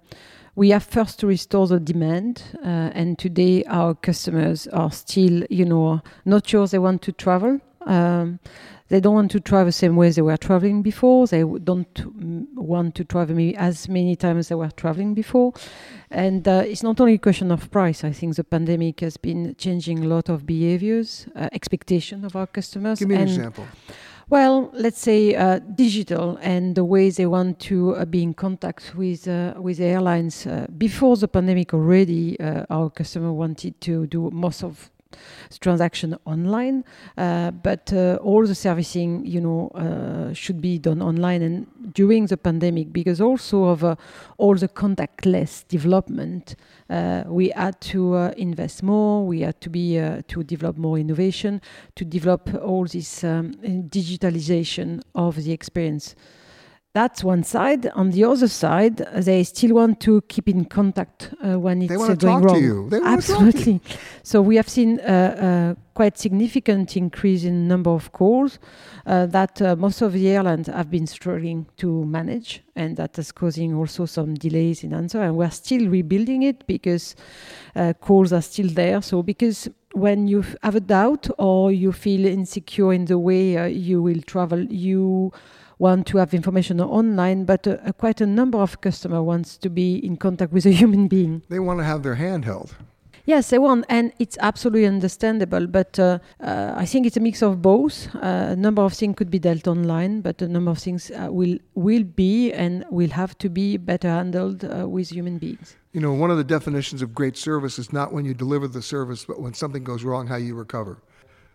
[0.56, 5.66] we have first to restore the demand, uh, and today our customers are still, you
[5.66, 7.60] know, not sure they want to travel.
[7.86, 8.40] Um,
[8.88, 11.26] they don't want to travel the same way they were traveling before.
[11.28, 15.54] They don't want to travel maybe as many times as they were traveling before.
[16.12, 18.04] And uh, it's not only a question of price.
[18.04, 22.48] I think the pandemic has been changing a lot of behaviors, uh, expectation of our
[22.48, 23.00] customers.
[23.00, 23.66] Give me an example.
[24.30, 28.94] Well, let's say uh, digital and the way they want to uh, be in contact
[28.96, 30.48] with uh, with airlines.
[30.48, 34.90] Uh, before the pandemic, already uh, our customer wanted to do most of
[35.60, 36.84] transaction online,
[37.18, 41.42] uh, but uh, all the servicing, you know, uh, should be done online.
[41.42, 43.98] And during the pandemic, because also of
[44.38, 46.56] all the contactless development,
[47.28, 49.26] we had to invest more.
[49.26, 49.96] We had to be
[50.28, 51.62] to develop more innovation,
[51.96, 53.54] to develop all this um,
[53.90, 56.16] digitalization of the experience.
[56.96, 57.92] That's one side.
[57.94, 62.02] On the other side, they still want to keep in contact uh, when it's They
[62.02, 62.64] uh, going wrong.
[62.64, 62.88] you.
[62.90, 63.42] They wanna talk to you.
[63.44, 63.82] Absolutely.
[64.24, 68.60] So we have seen a, a quite significant increase in number of calls
[69.06, 73.30] uh, that uh, most of the airlines have been struggling to manage, and that is
[73.34, 75.22] causing also some delays in answer.
[75.22, 77.14] And we're still rebuilding it because
[77.76, 79.02] uh, calls are still there.
[79.02, 83.66] So because when you have a doubt or you feel insecure in the way uh,
[83.66, 85.34] you will travel, you
[85.80, 89.98] want to have information online, but uh, quite a number of customer wants to be
[89.98, 91.44] in contact with a human being.
[91.50, 92.76] They want to have their hand held.
[93.28, 95.66] Yes, they want, and it's absolutely understandable.
[95.66, 98.08] But uh, uh, I think it's a mix of both.
[98.16, 101.30] Uh, a number of things could be dealt online, but a number of things uh,
[101.32, 105.76] will will be and will have to be better handled uh, with human beings.
[105.92, 108.84] You know, one of the definitions of great service is not when you deliver the
[108.84, 111.00] service, but when something goes wrong, how you recover.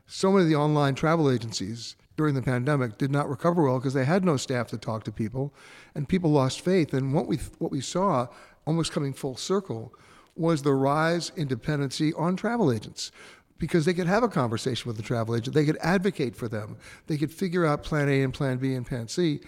[0.06, 3.94] So many of the online travel agencies during the pandemic did not recover well because
[3.94, 5.54] they had no staff to talk to people,
[5.94, 6.92] and people lost faith.
[6.92, 8.26] And what we what we saw,
[8.66, 9.94] almost coming full circle,
[10.36, 13.10] was the rise in dependency on travel agents
[13.56, 16.76] because they could have a conversation with the travel agent, they could advocate for them,
[17.06, 19.40] they could figure out plan A and plan B and plan C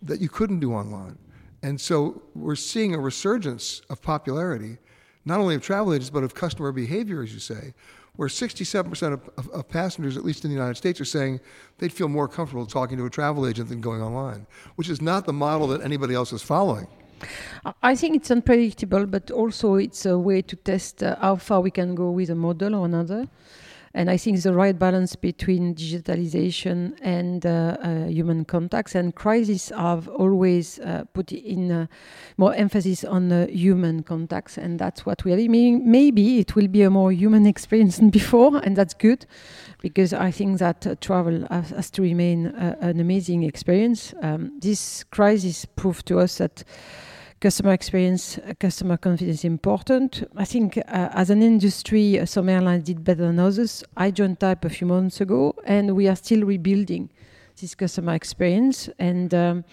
[0.00, 1.18] that you couldn't do online.
[1.62, 4.78] And so we're seeing a resurgence of popularity,
[5.26, 7.74] not only of travel agents, but of customer behavior, as you say,
[8.16, 11.40] where 67% of, of, of, passengers, at least in the United States, are saying
[11.78, 14.46] they'd feel more comfortable talking to a travel agent than going online,
[14.76, 16.86] which is not the model that anybody else is following.
[17.82, 21.70] I think it's unpredictable, but also it's a way to test uh, how far we
[21.70, 23.26] can go with a model or another.
[23.96, 28.96] And I think the right balance between digitalization and uh, uh, human contacts.
[28.96, 31.86] And crises have always uh, put in uh,
[32.36, 35.88] more emphasis on human contacts, and that's what we aiming.
[35.88, 39.26] Maybe it will be a more human experience than before, and that's good,
[39.80, 44.12] because I think that travel has, has, to remain an amazing experience.
[44.22, 46.64] Um, this crisis proved to us that
[47.40, 50.24] customer experience, uh, customer confidence important.
[50.36, 53.84] I think uh, as an industry, uh, some airlines did better than others.
[53.96, 57.10] I joined TAP a few months ago, and we are still rebuilding
[57.60, 58.88] this customer experience.
[58.98, 59.64] And um,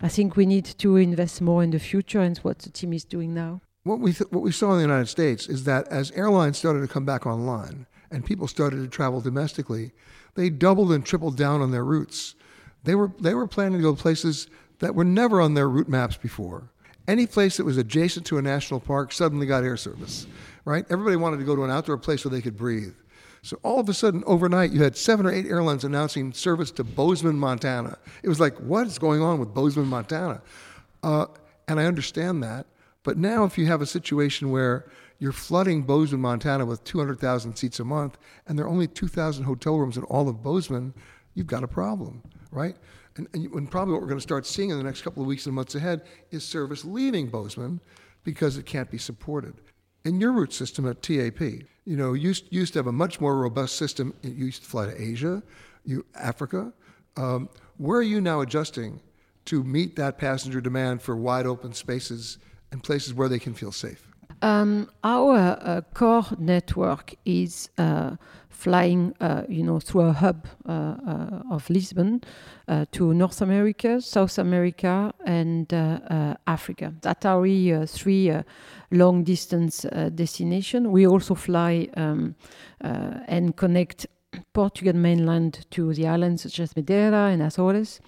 [0.00, 3.04] I think we need to invest more in the future, and what the team is
[3.04, 3.60] doing now.
[3.84, 6.80] What we th- what we saw in the United States is that as airlines started
[6.80, 9.92] to come back online and people started to travel domestically,
[10.34, 12.34] they doubled and tripled down on their routes.
[12.84, 14.48] They were they were planning to go places
[14.80, 16.70] that were never on their route maps before
[17.08, 20.26] any place that was adjacent to a national park suddenly got air service,
[20.64, 20.84] right?
[20.90, 22.94] Everybody wanted to go to an outdoor place where they could breathe.
[23.42, 26.84] So all of a sudden, overnight, you had seven or eight airlines announcing service to
[26.84, 27.96] Bozeman, Montana.
[28.22, 30.42] It was like, what is going on with Bozeman, Montana?
[31.02, 31.26] Uh,
[31.66, 32.66] and I understand that.
[33.04, 37.80] But now, if you have a situation where you're flooding Bozeman, Montana with 200,000 seats
[37.80, 40.92] a month, and there are only 2,000 hotel rooms in all of Bozeman,
[41.34, 42.76] you've got a problem, right?
[43.18, 45.46] And, and, probably what we're going to start seeing in the next couple of weeks
[45.46, 47.80] and months ahead is service leaving Bozeman
[48.24, 49.54] because it can't be supported.
[50.04, 53.36] In your route system at TAP, you know, used used to have a much more
[53.36, 54.14] robust system.
[54.22, 55.42] You used to fly to Asia,
[55.84, 56.72] you Africa.
[57.16, 59.00] Um, where are you now adjusting
[59.46, 62.38] to meet that passenger demand for wide open spaces
[62.70, 64.07] and places where they can feel safe?
[64.40, 68.16] Um, our uh, core network is uh,
[68.58, 72.20] flying, uh, you know, through a hub uh, uh, of Lisbon
[72.66, 75.72] uh, to North America, South America, and
[76.46, 76.92] Africa.
[77.02, 78.32] That are really three
[78.90, 80.88] long distance destinations.
[80.88, 82.34] We also fly um,
[82.80, 84.06] and connect
[84.52, 88.00] Portugal mainland to the islands such as Madeira and Azores.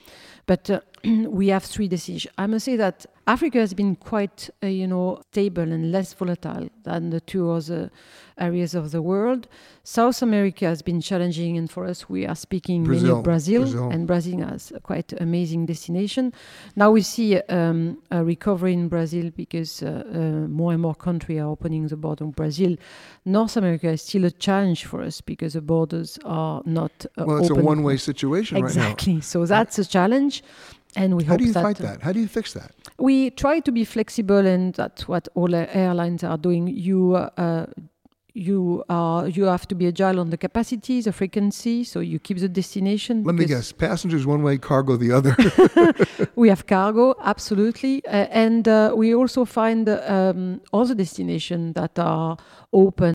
[0.46, 0.68] But
[1.04, 2.32] we have three decisions.
[2.36, 6.68] I must say that Africa has been quite, uh, you know, stable and less volatile
[6.82, 7.90] than the two other
[8.38, 9.46] areas of the world.
[9.84, 13.02] South America has been challenging, and for us, we are speaking Brazil.
[13.02, 16.32] mainly of Brazil, Brazil, and Brazil has a quite amazing destination.
[16.76, 21.40] Now we see um, a recovery in Brazil because uh, uh, more and more countries
[21.40, 22.76] are opening the border with Brazil.
[23.24, 27.38] North America is still a challenge for us because the borders are not uh, well.
[27.38, 27.62] It's open.
[27.62, 28.82] a one-way situation exactly.
[28.82, 29.20] right Exactly.
[29.20, 30.42] So that's a challenge
[30.96, 32.02] and we how do you that fight that?
[32.02, 32.72] How do you fix that?
[32.98, 36.68] We try to be flexible, and that's what all airlines are doing.
[36.68, 37.66] You uh,
[38.34, 42.38] you are you have to be agile on the capacity, the frequency, so you keep
[42.38, 43.24] the destination.
[43.24, 45.36] Let me guess: passengers one way, cargo the other.
[46.36, 52.36] we have cargo, absolutely, uh, and uh, we also find um, other destinations that are
[52.72, 53.14] open.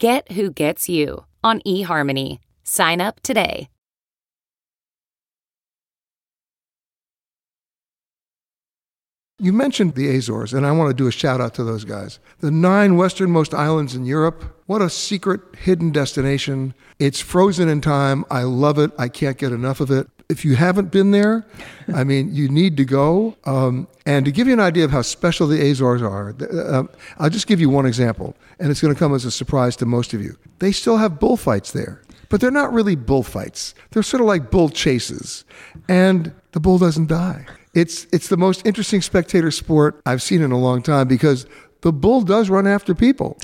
[0.00, 2.38] Get who gets you on eHarmony.
[2.64, 3.68] Sign up today.
[9.38, 12.18] You mentioned the Azores, and I want to do a shout out to those guys.
[12.38, 14.42] The nine westernmost islands in Europe.
[14.64, 16.72] What a secret, hidden destination.
[16.98, 18.24] It's frozen in time.
[18.30, 18.92] I love it.
[18.98, 20.08] I can't get enough of it.
[20.30, 21.44] If you haven't been there,
[21.92, 23.36] I mean, you need to go.
[23.44, 26.84] Um, and to give you an idea of how special the Azores are, uh,
[27.18, 29.86] I'll just give you one example, and it's going to come as a surprise to
[29.86, 30.36] most of you.
[30.60, 33.74] They still have bullfights there, but they're not really bullfights.
[33.90, 35.44] They're sort of like bull chases,
[35.88, 37.46] and the bull doesn't die.
[37.74, 41.46] It's it's the most interesting spectator sport I've seen in a long time because
[41.82, 43.38] the bull does run after people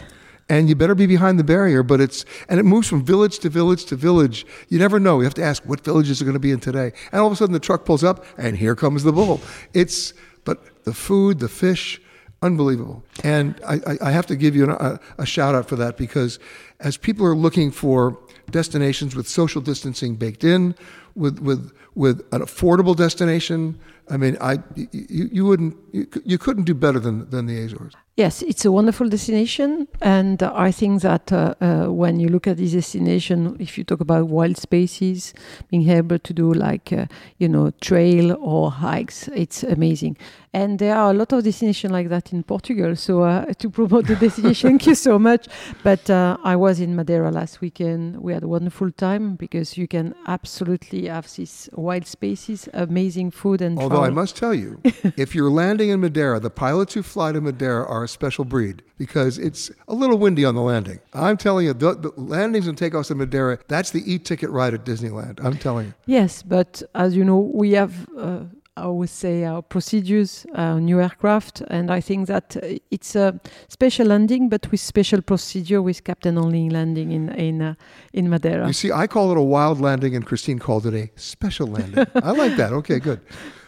[0.48, 1.82] and you better be behind the barrier.
[1.82, 4.46] But it's and it moves from village to village to village.
[4.68, 5.18] You never know.
[5.18, 6.92] You have to ask what villages are going to be in today.
[7.12, 9.40] And all of a sudden, the truck pulls up, and here comes the bull.
[9.74, 10.12] It's
[10.44, 12.00] but the food, the fish,
[12.42, 13.04] unbelievable.
[13.24, 16.38] And I, I have to give you a, a shout out for that because
[16.80, 18.18] as people are looking for
[18.50, 20.74] destinations with social distancing baked in,
[21.16, 23.78] with with with an affordable destination.
[24.08, 27.94] I mean, I you, you wouldn't you, you couldn't do better than than the Azores.
[28.16, 32.56] Yes, it's a wonderful destination, and I think that uh, uh, when you look at
[32.56, 35.34] this destination, if you talk about wild spaces,
[35.68, 37.06] being able to do like uh,
[37.36, 40.16] you know trail or hikes, it's amazing.
[40.56, 42.96] And there are a lot of destinations like that in Portugal.
[42.96, 45.48] So uh, to promote the destination, thank you so much.
[45.82, 48.22] But uh, I was in Madeira last weekend.
[48.22, 53.60] We had a wonderful time because you can absolutely have these wild spaces, amazing food,
[53.60, 54.04] and although travel.
[54.04, 54.80] I must tell you,
[55.18, 58.82] if you're landing in Madeira, the pilots who fly to Madeira are a special breed
[58.96, 61.00] because it's a little windy on the landing.
[61.12, 64.86] I'm telling you, the, the landings and takeoffs in Madeira, that's the e-ticket ride at
[64.86, 65.38] Disneyland.
[65.44, 65.94] I'm telling you.
[66.06, 68.08] Yes, but as you know, we have.
[68.16, 68.44] Uh,
[68.76, 73.40] I would say our procedures, our new aircraft, and I think that uh, it's a
[73.68, 77.74] special landing, but with special procedure with captain only landing in in uh,
[78.12, 78.66] in Madeira.
[78.66, 82.06] You see, I call it a wild landing, and Christine called it a special landing.
[82.16, 82.72] I like that.
[82.72, 83.20] Okay, good.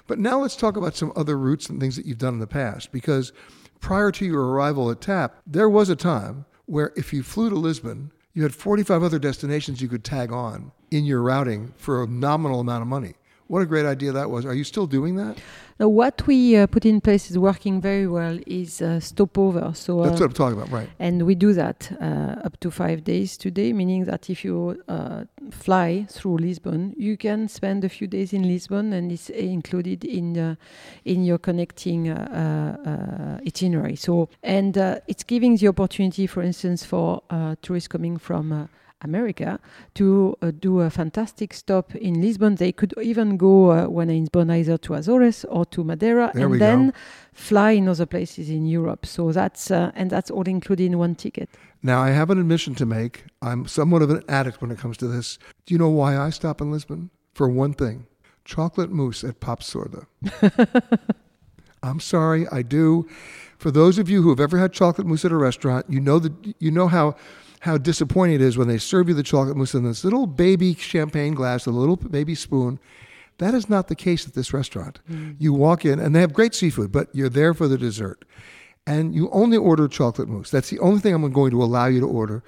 [0.07, 2.47] But now let's talk about some other routes and things that you've done in the
[2.47, 3.33] past, because
[3.81, 7.57] prior to your arrival at TAP, there was a time where if you flew to
[7.57, 12.07] Lisbon, you had 45 other destinations you could tag on in your routing for a
[12.07, 13.15] nominal amount of money.
[13.49, 14.45] What a great idea that was.
[14.45, 15.39] Are you still doing that?
[15.81, 19.73] Now, what we uh, put in place is working very well is uh, stopover.
[19.75, 20.91] So That's uh, what I'm talking about, right.
[20.99, 25.25] And we do that uh, up to five days today, meaning that if you uh,
[25.51, 30.37] fly through Lisbon, you can spend a few days in Lisbon, and it's included in
[30.37, 30.55] uh,
[31.07, 32.11] in your connecting
[33.47, 33.97] itinerary.
[33.97, 34.77] So, and
[35.07, 37.23] it's giving the opportunity, for instance, for
[37.63, 38.69] tourists coming from
[39.03, 39.59] America
[39.95, 42.57] to uh, do a fantastic stop in Lisbon.
[42.57, 46.47] They could even go uh, when in Lisbon either to Azores or to Madeira, There
[46.47, 46.97] and then go.
[47.33, 49.07] fly in other places in Europe.
[49.07, 51.49] So that's uh, and that's all included in one ticket.
[51.83, 53.25] Now, I have an admission to make.
[53.41, 55.39] I'm somewhat of an addict when it comes to this.
[55.67, 57.11] Do you know why I stop in Lisbon?
[57.35, 58.07] For one thing,
[58.45, 60.07] chocolate mousse at Pap'Açorda.
[61.83, 63.09] I'm sorry, I do.
[63.59, 66.19] For those of you who have ever had chocolate mousse at a restaurant, you know
[66.19, 67.15] that you know how
[67.61, 70.75] how disappointing it is when they serve you the chocolate mousse in this little baby
[70.75, 72.79] champagne glass, a little baby spoon.
[73.39, 75.01] That is not the case at this restaurant.
[75.11, 75.37] Mm.
[75.39, 78.25] You walk in and they have great seafood, but you're there for the dessert.
[78.87, 80.51] And you only order chocolate mousse.
[80.51, 82.43] That's the only thing I'm going to allow you to order.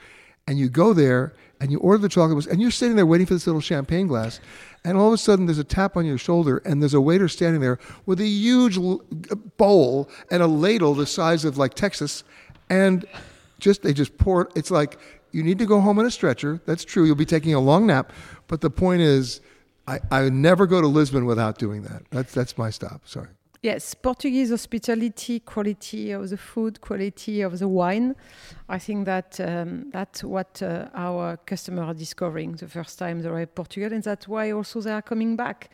[0.47, 3.27] And you go there and you order the chocolate mousse and you're sitting there waiting
[3.27, 4.41] for this little champagne glass.
[4.85, 7.29] And all of a sudden there's a tap on your shoulder and there's a waiter
[7.29, 12.25] standing there with a huge uh, bowl and a ladle the size of like Texas.
[12.69, 13.07] And
[13.61, 14.49] just they just pour it.
[14.57, 14.99] It's like
[15.33, 16.61] you need to go home in a stretcher.
[16.67, 17.05] That's true.
[17.05, 18.13] You'll be taking a long nap.
[18.49, 19.41] But the point is,
[19.87, 22.03] I, I never go to Lisbon without doing that.
[22.11, 23.03] That's that's my stop.
[23.07, 23.29] Sorry.
[23.63, 28.17] Yes, Portuguese hospitality, quality of the food, quality of the wine.
[28.71, 33.29] I think that um, that's what uh, our customers are discovering the first time they
[33.29, 35.69] arrive Portugal, and that's why also they are coming back.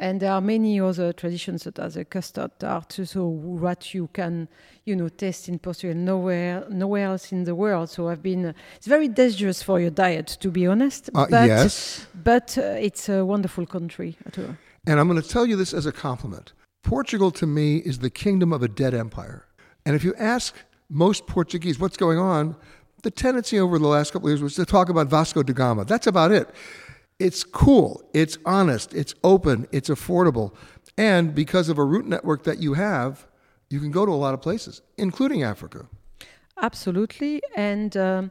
[0.00, 4.48] And there are many other traditions such as a custard tart, so what you can,
[4.84, 7.88] you know, taste in Portugal nowhere, nowhere else in the world.
[7.88, 8.46] So I've been.
[8.46, 11.08] Uh, it's very dangerous for your diet, to be honest.
[11.14, 12.04] Uh, but, yes.
[12.24, 14.16] but uh, it's a wonderful country.
[14.88, 16.52] And I'm going to tell you this as a compliment.
[16.82, 19.46] Portugal to me is the kingdom of a dead empire.
[19.84, 20.54] And if you ask
[20.88, 22.56] most Portuguese what's going on,
[23.02, 25.84] the tendency over the last couple of years was to talk about Vasco da Gama.
[25.84, 26.48] That's about it.
[27.18, 30.54] It's cool, it's honest, it's open, it's affordable.
[30.96, 33.26] And because of a route network that you have,
[33.70, 35.86] you can go to a lot of places, including Africa.
[36.60, 37.42] Absolutely.
[37.56, 38.30] And um,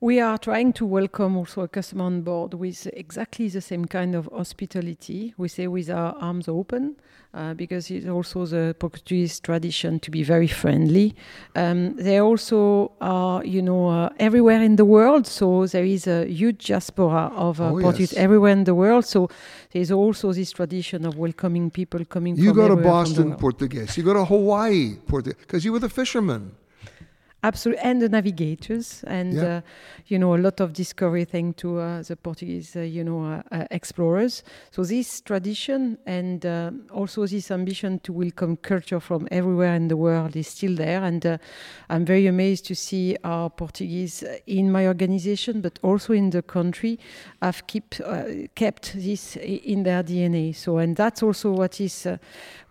[0.00, 4.14] we are trying to welcome also a customer on board with exactly the same kind
[4.14, 5.32] of hospitality.
[5.38, 6.96] We say with our arms open,
[7.32, 11.14] uh, because it's also the Portuguese tradition to be very friendly.
[11.54, 15.26] Um, they also are, you know, uh, everywhere in the world.
[15.26, 18.20] So there is a huge diaspora of uh, Oh, Portuguese yes.
[18.22, 19.06] everywhere in the world.
[19.06, 19.30] So
[19.72, 23.22] there's also this tradition of welcoming people coming You from go to everywhere from the
[23.22, 23.36] Boston.
[23.36, 23.96] Portuguese.
[23.96, 26.52] You go to Hawaii, Portuguese, because you were the fisherman.
[27.46, 29.56] Absolutely, and the navigators, and Yeah.
[29.58, 29.60] uh,
[30.08, 33.42] you know a lot of discovery thing to uh, the Portuguese, uh, you know, uh,
[33.52, 34.42] uh, explorers.
[34.72, 39.96] So this tradition and uh, also this ambition to welcome culture from everywhere in the
[39.96, 41.38] world is still there, and uh,
[41.88, 46.98] I'm very amazed to see our Portuguese in my organization, but also in the country,
[47.40, 48.24] have keep uh,
[48.56, 50.52] kept this in their DNA.
[50.52, 52.16] So, and that's also what is uh,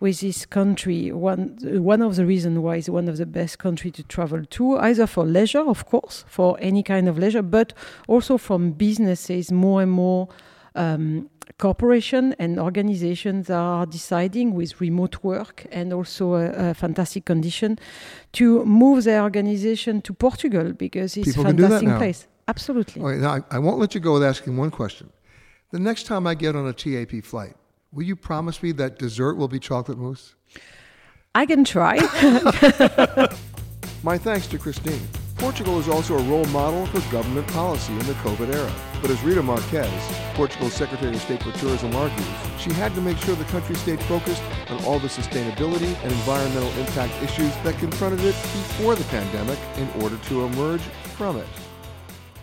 [0.00, 3.90] with this country one one of the reasons why it's one of the best country
[3.90, 7.72] to travel to, either for leisure, of course, for any kind of leisure, but
[8.08, 9.52] also from businesses.
[9.52, 10.28] More and more
[10.74, 17.78] um, corporation and organizations are deciding with remote work and also a, a fantastic condition
[18.32, 22.26] to move their organization to Portugal because it's People a can do that fantastic place.
[22.48, 23.02] Absolutely.
[23.02, 25.10] Now I, I won't let you go with asking one question.
[25.70, 27.54] The next time I get on a TAP flight,
[27.92, 30.34] will you promise me that dessert will be chocolate mousse?
[31.34, 31.96] I can try.
[34.06, 35.00] My thanks to Christine.
[35.34, 38.72] Portugal is also a role model for government policy in the COVID era.
[39.02, 39.90] But as Rita Marques,
[40.34, 42.24] Portugal's Secretary of State for Tourism, argues,
[42.60, 46.70] she had to make sure the country stayed focused on all the sustainability and environmental
[46.78, 50.82] impact issues that confronted it before the pandemic in order to emerge
[51.16, 51.46] from it.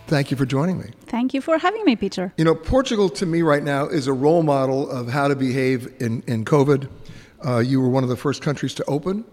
[0.06, 0.90] Thank you for joining me.
[1.06, 2.34] Thank you for having me, Peter.
[2.36, 5.90] You know, Portugal to me right now is a role model of how to behave
[5.98, 6.90] in, in COVID.
[7.42, 9.24] Uh, you were one of the first countries to open.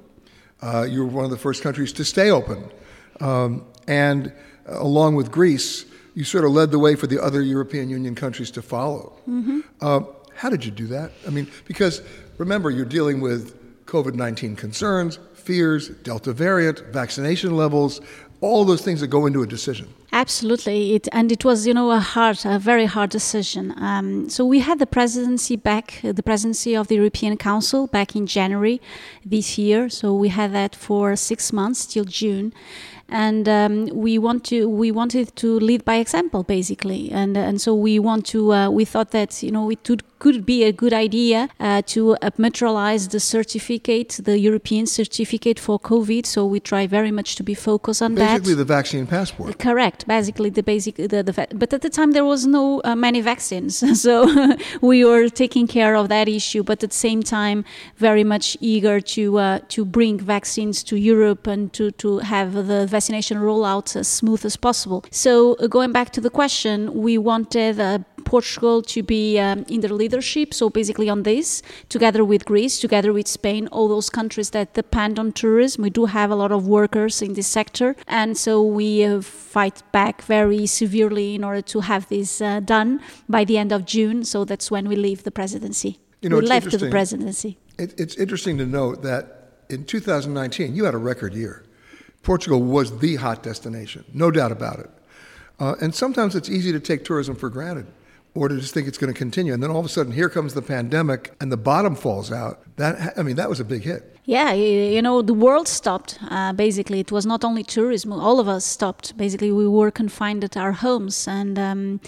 [0.61, 2.69] Uh, you were one of the first countries to stay open.
[3.19, 4.31] Um, and
[4.69, 8.15] uh, along with Greece, you sort of led the way for the other European Union
[8.15, 9.13] countries to follow.
[9.27, 9.63] Mhm.
[9.79, 10.01] Uh,
[10.35, 11.11] how did you do that?
[11.27, 12.01] I mean, because
[12.37, 13.55] remember, you're dealing with
[13.85, 18.01] COVID 19 concerns, fears, Delta variant, vaccination levels,
[18.41, 19.87] all those things that go into a decision.
[20.13, 23.73] Absolutely, it and it was you know a hard, a very hard decision.
[23.77, 28.13] Um, so we had the presidency back, uh, the presidency of the European Council back
[28.13, 28.81] in January
[29.25, 29.87] this year.
[29.87, 32.53] So we had that for six months till June,
[33.07, 37.73] and um, we want to we wanted to lead by example basically, and and so
[37.73, 40.93] we want to uh, we thought that you know it would, could be a good
[40.93, 46.23] idea uh, to uh, materialize the certificate, the European certificate for COVID.
[46.27, 48.33] So we try very much to be focused on that.
[48.33, 49.57] Basically, the vaccine passport.
[49.57, 49.99] Correct.
[50.07, 53.73] Basically, the basic the, the but at the time there was no uh, many vaccines,
[54.05, 54.13] so
[54.91, 56.61] we were taking care of that issue.
[56.69, 57.65] But at the same time,
[57.97, 62.85] very much eager to uh, to bring vaccines to Europe and to to have the
[62.85, 64.99] vaccination rollout as smooth as possible.
[65.09, 67.79] So uh, going back to the question, we wanted.
[67.79, 67.99] Uh,
[68.31, 73.11] Portugal to be um, in the leadership, so basically on this, together with Greece, together
[73.11, 75.83] with Spain, all those countries that depend on tourism.
[75.83, 79.83] We do have a lot of workers in this sector, and so we uh, fight
[79.91, 84.23] back very severely in order to have this uh, done by the end of June.
[84.23, 85.99] So that's when we leave the presidency.
[86.21, 87.57] You know, we left the presidency.
[87.77, 89.23] It, it's interesting to note that
[89.69, 91.65] in 2019, you had a record year.
[92.23, 94.89] Portugal was the hot destination, no doubt about it.
[95.59, 97.87] Uh, and sometimes it's easy to take tourism for granted
[98.33, 99.53] or to just think it's going to continue.
[99.53, 102.61] And then all of a sudden, here comes the pandemic and the bottom falls out.
[102.77, 104.11] That, I mean, that was a big hit.
[104.25, 106.19] Yeah, you, know, the world stopped.
[106.29, 109.17] Uh, basically, it was not only tourism; all of us stopped.
[109.17, 111.99] Basically, we were confined at our homes, and um,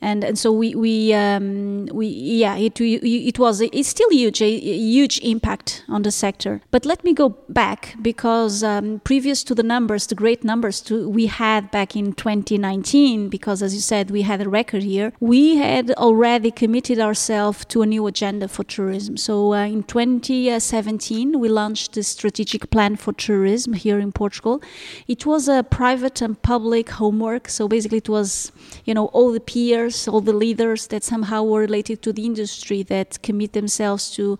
[0.00, 4.46] and and so we we um, we yeah, it it was it's still huge, a,
[4.46, 6.60] a huge impact on the sector.
[6.72, 11.08] But let me go back because um, previous to the numbers, the great numbers to,
[11.08, 15.12] we had back in 2019, because as you said, we had a record year.
[15.20, 19.16] We had already committed ourselves to a new agenda for tourism.
[19.16, 24.62] So uh, in 2017, we launched the strategic plan for tourism here in Portugal.
[25.06, 27.48] It was a private and public homework.
[27.48, 28.52] So basically, it was
[28.84, 32.82] you know all the peers, all the leaders that somehow were related to the industry
[32.84, 34.38] that commit themselves to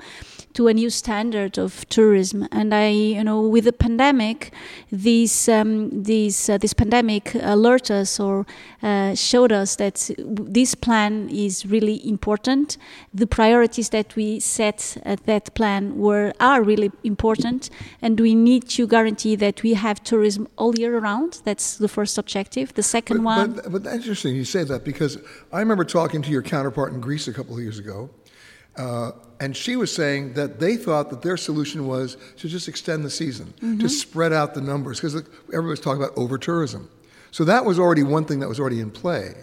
[0.55, 2.47] to a new standard of tourism.
[2.51, 4.53] And I, you know, with the pandemic,
[4.91, 8.47] this um, this uh, this pandemic alerted us or
[8.83, 12.79] uh, showed us that this plan is really important.
[13.15, 17.71] The priorities that we set at that plan were are really important,
[18.03, 21.41] and we need to guarantee that we have tourism all year round.
[21.45, 22.75] That's the first objective.
[22.75, 23.53] The second But, one.
[23.53, 25.19] but, but that's interesting you say that because
[25.53, 28.11] I remember talking to your counterpart in Greece a couple of years ago,
[28.77, 33.05] uh, and she was saying that they thought that their solution was to just extend
[33.05, 33.91] the season, to Mhm.
[33.91, 35.15] spread out the numbers, because
[35.49, 36.89] everybody was talking about over tourism.
[37.33, 39.35] So that was already one thing that was already in play,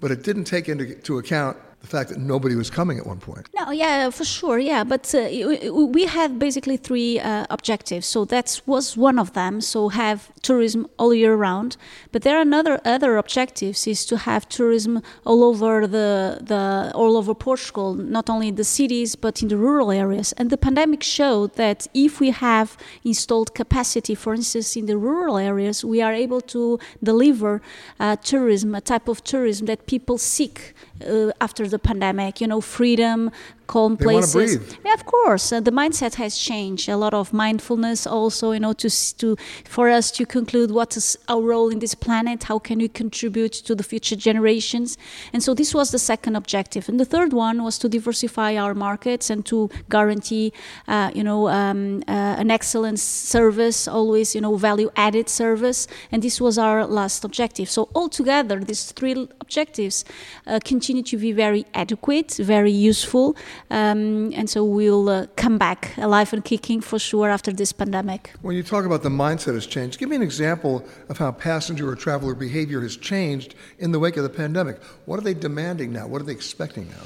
[0.00, 3.48] but it didn't take into account the fact that nobody was coming at one point.
[3.58, 4.84] No, yeah, for sure, yeah.
[4.84, 5.28] But uh,
[5.72, 8.06] we have basically three uh, objectives.
[8.06, 9.60] So that was one of them.
[9.60, 11.76] So have tourism all year round.
[12.12, 17.16] But there are another other objectives is to have tourism all over the the all
[17.16, 20.32] over Portugal, not only in the cities but in the rural areas.
[20.38, 25.36] And the pandemic showed that if we have installed capacity, for instance, in the rural
[25.36, 27.60] areas, we are able to deliver
[27.98, 30.74] uh, tourism, a type of tourism that people seek
[31.06, 32.40] uh, after the pandemic.
[32.40, 33.30] You know, freedom,
[33.72, 34.50] calm they places.
[34.86, 36.88] Yeah, of course, uh, the mindset has changed.
[36.88, 38.88] A lot of mindfulness, also, you know, to
[39.20, 39.36] to
[39.76, 42.38] for us to conclude what is our role in this planet.
[42.50, 44.98] How can we contribute to the future generations?
[45.32, 46.84] And so this was the second objective.
[46.90, 50.52] And the third one was to diversify our markets and to guarantee,
[50.88, 55.88] uh, you know, um, uh, an excellent service, always, you know, value added service.
[56.12, 57.68] And this was our last objective.
[57.76, 60.04] So altogether, these three objectives
[60.46, 63.34] uh, continue to be very adequate, very useful.
[63.70, 68.32] Um, and so we'll uh, come back alive and kicking for sure after this pandemic.
[68.42, 71.88] When you talk about the mindset has changed, give me an example of how passenger
[71.88, 74.82] or traveler behavior has changed in the wake of the pandemic.
[75.06, 76.06] What are they demanding now?
[76.06, 77.02] What are they expecting now?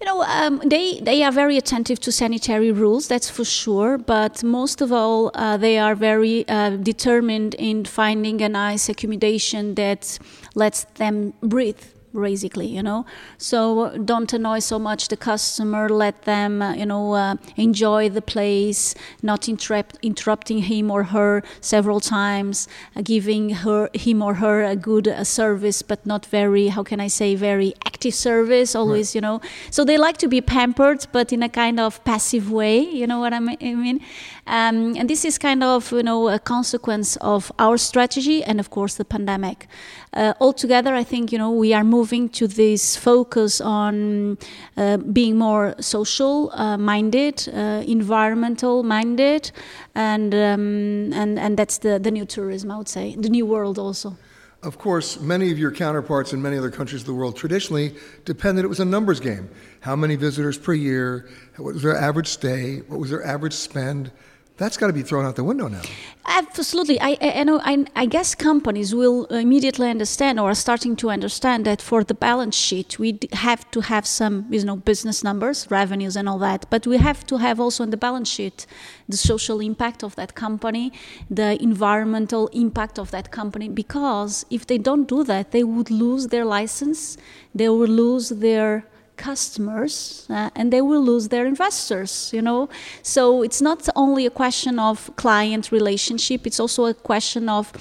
[0.00, 3.98] You know, um, they, they are very attentive to sanitary rules, that's for sure.
[3.98, 9.74] But most of all, uh, they are very uh, determined in finding a nice accommodation
[9.74, 10.18] that
[10.54, 11.82] lets them breathe
[12.20, 13.04] basically you know?
[13.38, 18.22] So don't annoy so much the customer let them uh, you know uh, enjoy the
[18.22, 24.64] place not interrupt, interrupting him or her several times uh, giving her him or her
[24.64, 29.08] a good uh, service but not very how can i say very active service always
[29.10, 29.14] right.
[29.16, 29.40] you know?
[29.70, 33.18] So they like to be pampered but in a kind of passive way you know
[33.18, 34.00] what i mean
[34.46, 38.70] um, and this is kind of you know a consequence of our strategy and of
[38.70, 39.66] course the pandemic
[40.12, 44.38] uh, altogether i think you know we are moving to this focus on
[44.76, 49.50] uh, being more social uh, minded, uh, environmental minded,
[49.94, 53.78] and, um, and, and that's the, the new tourism, I would say, the new world
[53.78, 54.16] also.
[54.62, 57.94] Of course, many of your counterparts in many other countries of the world traditionally
[58.24, 59.48] depended it was a numbers game.
[59.80, 61.28] How many visitors per year?
[61.56, 62.78] What was their average stay?
[62.88, 64.10] What was their average spend?
[64.56, 65.82] That's got to be thrown out the window now.
[66.24, 66.98] Absolutely.
[67.00, 71.64] I, I, know, I, I, guess companies will immediately understand or are starting to understand
[71.66, 76.16] that for the balance sheet, we have to have some you know, business numbers, revenues,
[76.16, 76.66] and all that.
[76.70, 78.66] But we have to have also in the balance sheet
[79.08, 80.92] the social impact of that company,
[81.30, 83.68] the environmental impact of that company.
[83.68, 87.18] Because if they don't do that, they would lose their license,
[87.54, 88.86] they will lose their
[89.16, 92.68] customers uh, and they will lose their investors you know?
[93.02, 97.72] So it's not only a question of client relationship it's also a question of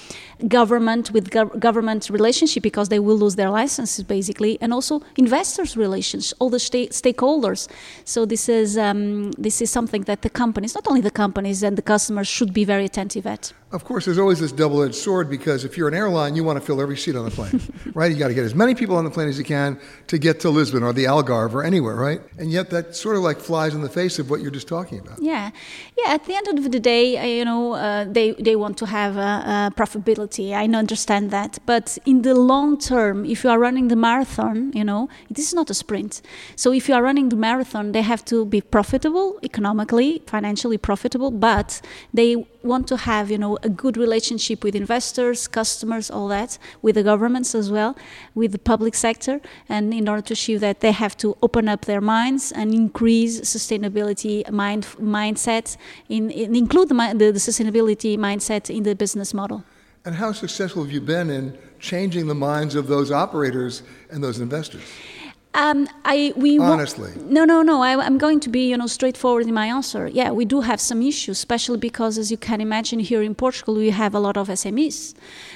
[0.47, 5.77] government with gov- government relationship because they will lose their licenses basically and also investors
[5.77, 7.67] relations all the sta- stakeholders.
[8.03, 11.77] So this is um, this is something that the companies not only the companies and
[11.77, 13.53] the customers should be very attentive at.
[13.71, 16.57] Of course, there's always this double edged sword because if you're an airline, you want
[16.59, 17.61] to fill every seat on the plane,
[17.93, 18.11] right?
[18.11, 20.39] You got to get as many people on the plane as you can to get
[20.41, 22.21] to Lisbon or the Algarve or anywhere, right?
[22.37, 24.99] And yet that sort of like flies in the face of what you're just talking
[24.99, 25.21] about.
[25.21, 25.51] Yeah.
[25.97, 26.13] Yeah.
[26.13, 29.17] At the end of the day, uh, you know, uh, they, they want to have
[29.17, 30.53] a, a profitability.
[30.53, 31.59] I understand that.
[31.65, 35.53] But in the long term, if you are running the marathon, you know, this is
[35.53, 36.21] not a sprint.
[36.55, 41.31] So if you are running the marathon, they have to be profitable economically, financially profitable,
[41.31, 41.81] but
[42.13, 46.95] they want to have, you know, a good relationship with investors, customers, all that, with
[46.95, 47.95] the governments as well,
[48.33, 49.39] with the public sector.
[49.69, 53.41] And in order to achieve that, they have to open up their minds and increase
[53.41, 55.77] sustainability mind mindset,
[56.09, 59.63] in, in include the, the, the sustainability mindset in the business model.
[60.05, 64.39] And how successful have you been in changing the minds of those operators and those
[64.39, 64.83] investors?
[65.55, 69.47] Um, I we honestly no no no I, am going to be you know straightforward
[69.47, 70.07] in my answer.
[70.07, 73.75] Yeah, we do have some issues, especially because as you can imagine here in Portugal
[73.75, 75.13] we have a lot of SMEs,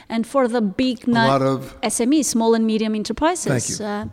[0.07, 3.51] and for the big a lot of SMEs, small and medium enterprises.
[3.51, 3.85] Thank you.
[3.85, 4.05] Uh,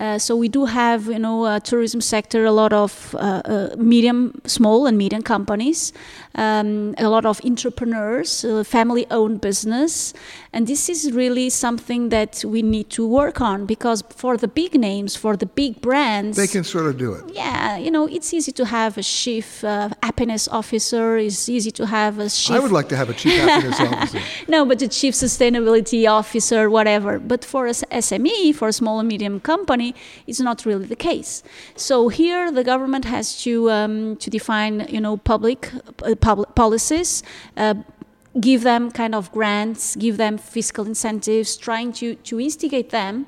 [0.00, 3.76] uh, so we do have, you know, a tourism sector, a lot of uh, uh,
[3.76, 5.92] medium, small and medium companies,
[6.36, 10.14] um, a lot of entrepreneurs, uh, family-owned business,
[10.54, 14.74] and this is really something that we need to work on because for the big
[14.74, 17.34] names, for the big brands, they can sort of do it.
[17.34, 21.18] Yeah, you know, it's easy to have a chief uh, happiness officer.
[21.18, 22.56] It's easy to have a chief.
[22.56, 24.20] I would like to have a chief happiness officer.
[24.48, 27.18] no, but a chief sustainability officer, whatever.
[27.18, 29.89] But for a SME, for a small and medium company
[30.26, 31.42] it's not really the case.
[31.76, 35.70] So here the government has to um, to define you know public
[36.02, 37.22] uh, public policies.
[37.56, 37.74] Uh,
[38.38, 43.26] give them kind of grants, give them fiscal incentives, trying to, to instigate them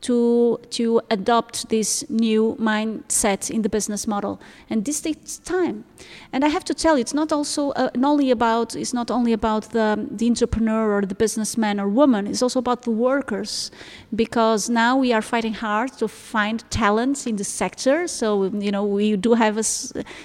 [0.00, 4.40] to to adopt this new mindset in the business model,
[4.70, 5.84] and this takes time.
[6.32, 9.10] And I have to tell you, it's not also uh, not only about it's not
[9.10, 12.26] only about the the entrepreneur or the businessman or woman.
[12.26, 13.70] It's also about the workers,
[14.14, 18.06] because now we are fighting hard to find talents in the sector.
[18.08, 19.64] So you know we do have a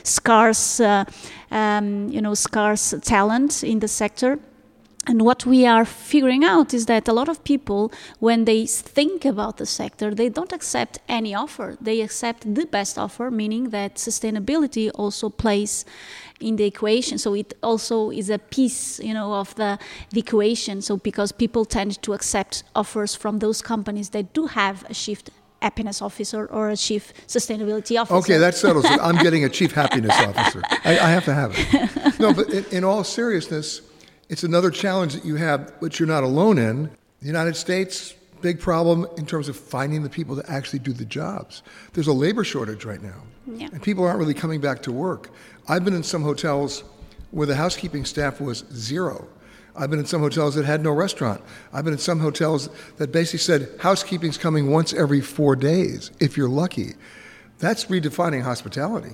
[0.04, 1.04] scarce, uh,
[1.52, 4.40] um, you know, scarce talent in the sector
[5.08, 9.24] and what we are figuring out is that a lot of people, when they think
[9.26, 11.78] about the sector, they don't accept any offer.
[11.80, 15.86] They accept the best offer, meaning that sustainability also plays
[16.39, 17.18] in the equation.
[17.18, 19.78] So it also is a piece, you know, of the,
[20.12, 20.82] the equation.
[20.82, 25.30] So because people tend to accept offers from those companies that do have a shift
[25.62, 28.16] happiness officer or a chief sustainability officer.
[28.18, 28.99] Okay, that settles it.
[29.01, 30.62] I'm getting a chief happiness officer.
[30.84, 32.20] I, I have to have it.
[32.20, 33.82] No, but in, in all seriousness,
[34.30, 36.90] it's another challenge that you have, which you're not alone in.
[37.20, 41.06] The United States, big problem in terms of finding the people to actually do the
[41.06, 41.64] jobs.
[41.94, 43.70] There's a labor shortage right now, yeah.
[43.72, 45.32] and people aren't really coming back to work.
[45.68, 46.84] I've been in some hotels
[47.32, 49.28] where the housekeeping staff was zero.
[49.76, 51.42] I've been in some hotels that had no restaurant.
[51.74, 56.38] I've been in some hotels that basically said housekeeping's coming once every four days, if
[56.38, 56.94] you're lucky.
[57.60, 59.14] That's redefining hospitality.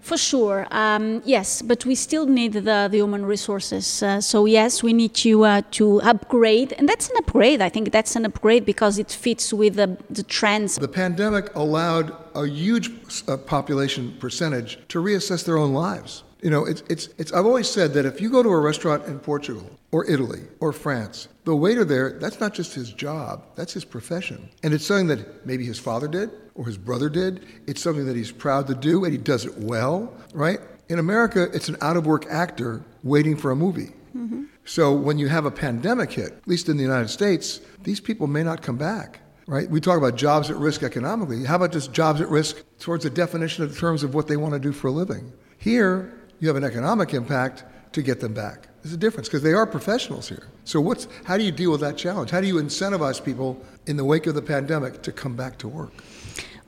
[0.00, 4.02] For sure, um, yes, but we still need the, the human resources.
[4.02, 7.60] Uh, so yes, we need to uh, to upgrade, and that's an upgrade.
[7.60, 10.76] I think that's an upgrade because it fits with the, the trends.
[10.76, 12.90] The pandemic allowed a huge
[13.26, 16.22] uh, population percentage to reassess their own lives.
[16.42, 19.04] You know, it's, it's, it's, I've always said that if you go to a restaurant
[19.06, 23.72] in Portugal or Italy or France, the waiter there, that's not just his job, that's
[23.72, 24.48] his profession.
[24.62, 27.46] And it's something that maybe his father did or his brother did.
[27.66, 30.58] It's something that he's proud to do and he does it well, right?
[30.88, 33.92] In America, it's an out of work actor waiting for a movie.
[34.16, 34.44] Mm-hmm.
[34.64, 38.26] So when you have a pandemic hit, at least in the United States, these people
[38.26, 39.68] may not come back right?
[39.70, 41.42] We talk about jobs at risk economically.
[41.42, 44.52] How about just jobs at risk towards the definition of terms of what they want
[44.52, 45.32] to do for a living?
[45.56, 48.67] Here, you have an economic impact to get them back.
[48.82, 50.44] There's a difference because they are professionals here.
[50.64, 52.30] So what's how do you deal with that challenge?
[52.30, 55.68] How do you incentivize people in the wake of the pandemic to come back to
[55.68, 55.92] work?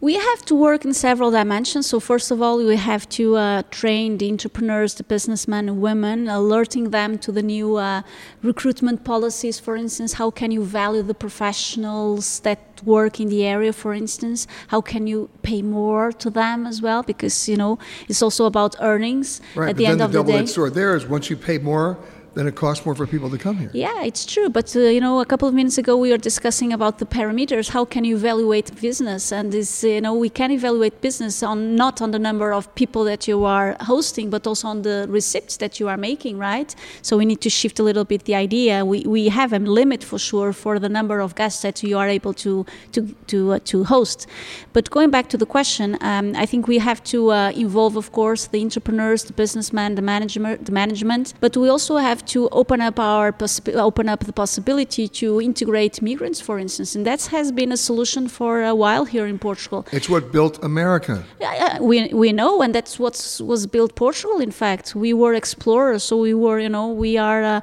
[0.03, 1.86] We have to work in several dimensions.
[1.86, 6.26] So, first of all, we have to uh, train the entrepreneurs, the businessmen and women,
[6.26, 8.01] alerting them to the new uh,
[8.42, 9.61] recruitment policies.
[9.61, 14.46] For instance, how can you value the professionals that work in the area, for instance?
[14.68, 17.03] How can you pay more to them as well?
[17.03, 17.78] Because, you know,
[18.09, 20.22] it's also about earnings right, at the end of the day.
[20.22, 21.98] Right, and the double-edged sword there is once you pay more,
[22.35, 23.70] then it costs more for people to come here.
[23.72, 24.49] Yeah, it's true.
[24.49, 27.70] But uh, you know, a couple of minutes ago we were discussing about the parameters.
[27.70, 29.33] How can you evaluate business?
[29.33, 33.05] And this, you know, we can evaluate business on not on the number of people
[33.05, 36.74] that you are hosting, but also on the receipts that you are making, right?
[37.03, 38.85] So we need to shift a little bit the idea.
[38.85, 42.09] We we have a limit for sure for the number of guests that you are
[42.09, 44.26] able to to to uh, to host.
[44.72, 48.12] But going back to the question, um, I think we have to uh, involve, of
[48.12, 51.35] course, the entrepreneurs, the businessmen, the management, the management.
[51.41, 53.35] But we also have to open up our
[53.75, 58.29] open up the possibility to integrate migrants, for instance, and that has been a solution
[58.29, 59.87] for a while here in Portugal.
[59.93, 61.25] It's what built America.
[61.41, 64.41] Yeah, we we know, and that's what was built Portugal.
[64.41, 67.62] In fact, we were explorers, so we were, you know, we are a,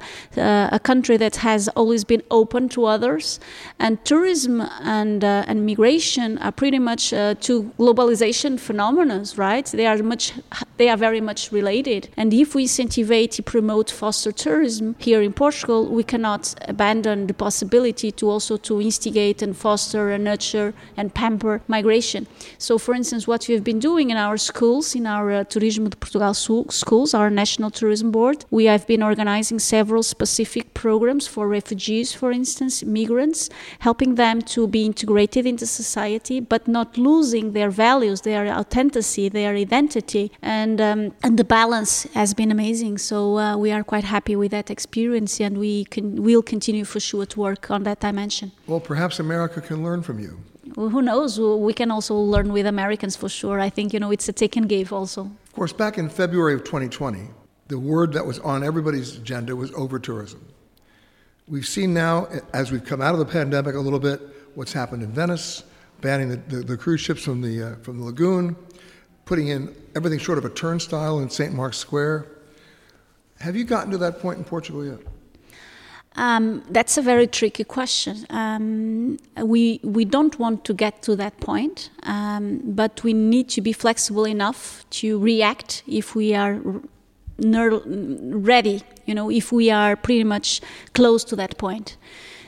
[0.72, 3.40] a country that has always been open to others,
[3.78, 9.66] and tourism and uh, and migration are pretty much uh, two globalization phenomena, right?
[9.66, 10.32] They are much,
[10.76, 14.47] they are very much related, and if we incentivize, promote, foster tourism
[14.98, 20.24] here in Portugal, we cannot abandon the possibility to also to instigate and foster and
[20.24, 22.26] nurture and pamper migration.
[22.58, 25.90] So, for instance, what we have been doing in our schools, in our uh, Turismo
[25.90, 31.48] de Portugal schools, our national tourism board, we have been organizing several specific programs for
[31.48, 37.70] refugees, for instance, migrants, helping them to be integrated into society, but not losing their
[37.70, 42.98] values, their authenticity, their identity, and um, and the balance has been amazing.
[42.98, 47.00] So uh, we are quite happy with that experience, and we can will continue for
[47.00, 48.52] sure to work on that dimension.
[48.66, 50.38] Well, perhaps America can learn from you.
[50.76, 51.40] Well, who knows?
[51.40, 53.58] We can also learn with Americans for sure.
[53.60, 55.22] I think you know it's a take and give also.
[55.22, 57.28] Of course, back in February of 2020,
[57.68, 60.40] the word that was on everybody's agenda was over tourism.
[61.48, 64.20] We've seen now, as we've come out of the pandemic a little bit,
[64.54, 65.64] what's happened in Venice,
[66.00, 68.54] banning the, the, the cruise ships from the, uh, from the lagoon,
[69.24, 71.54] putting in everything short of a turnstile in St.
[71.54, 72.26] Mark's Square.
[73.40, 74.98] Have you gotten to that point in Portugal yet?
[76.16, 78.26] Um, that's a very tricky question.
[78.30, 83.60] Um, we we don't want to get to that point, um, but we need to
[83.60, 86.60] be flexible enough to react if we are
[87.38, 88.82] ready.
[89.06, 90.60] You know, if we are pretty much
[90.92, 91.96] close to that point.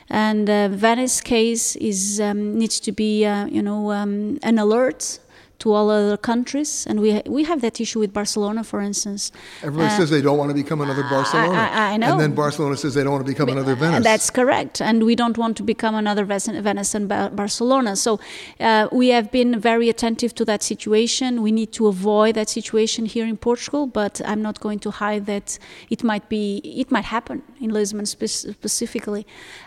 [0.09, 5.19] And uh, Venice case is um, needs to be, uh, you know, um, an alert
[5.61, 9.21] to all other countries, and we ha- we have that issue with Barcelona, for instance.
[9.67, 11.57] Everybody Uh, says they don't want to become another Barcelona.
[11.65, 12.11] I- I know.
[12.11, 13.97] And then Barcelona says they don't want to become another Venice.
[13.97, 16.23] And that's correct, and we don't want to become another
[16.69, 17.91] Venice and Bar- Barcelona.
[18.05, 18.11] So
[18.59, 21.29] uh, we have been very attentive to that situation.
[21.47, 25.23] We need to avoid that situation here in Portugal, but I'm not going to hide
[25.33, 25.47] that
[25.95, 26.43] it might be,
[26.83, 28.25] it might happen in Lisbon spe-
[28.57, 29.23] specifically.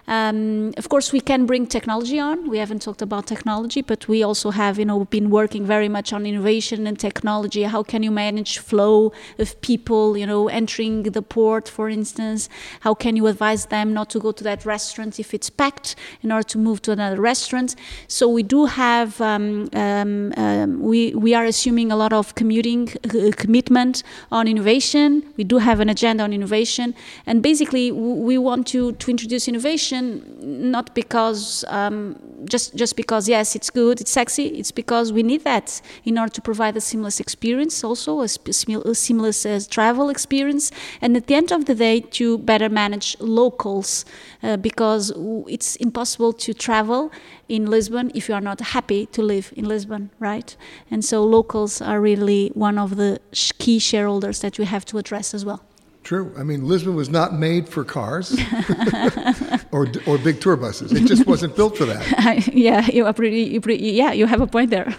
[0.06, 2.36] Um, of course, we can bring technology on.
[2.54, 6.12] We haven't talked about technology, but we also have, you know, been working very much
[6.12, 7.62] on innovation and technology.
[7.62, 12.48] How can you manage flow of people, you know, entering the port, for instance?
[12.80, 16.32] How can you advise them not to go to that restaurant if it's packed in
[16.32, 17.76] order to move to another restaurant?
[18.08, 22.90] So we do have, um, um, um, we, we are assuming a lot of commuting
[23.04, 25.24] uh, commitment on innovation.
[25.36, 26.94] We do have an agenda on innovation.
[27.26, 30.04] And basically, we want to, to introduce innovation
[30.44, 35.44] not because um, just just because yes it's good it's sexy it's because we need
[35.44, 35.73] that
[36.04, 40.70] in order to provide a seamless experience also a, a seamless uh, travel experience
[41.00, 44.04] and at the end of the day to better manage locals
[44.42, 45.12] uh, because
[45.48, 47.10] it's impossible to travel
[47.48, 50.56] in Lisbon if you are not happy to live in Lisbon right?
[50.90, 55.34] And so locals are really one of the key shareholders that we have to address
[55.34, 55.62] as well
[56.04, 56.34] True.
[56.36, 58.38] I mean, Lisbon was not made for cars
[59.72, 60.92] or, or big tour buses.
[60.92, 62.46] It just wasn't built for that.
[62.52, 64.94] yeah you are pretty, you pretty yeah you have a point there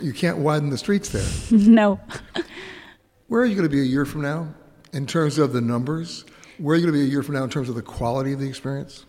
[0.00, 1.28] You can't widen the streets there.
[1.50, 2.00] no
[3.28, 4.48] Where are you going to be a year from now
[4.94, 6.24] in terms of the numbers?
[6.56, 8.32] Where are you going to be a year from now in terms of the quality
[8.32, 9.04] of the experience?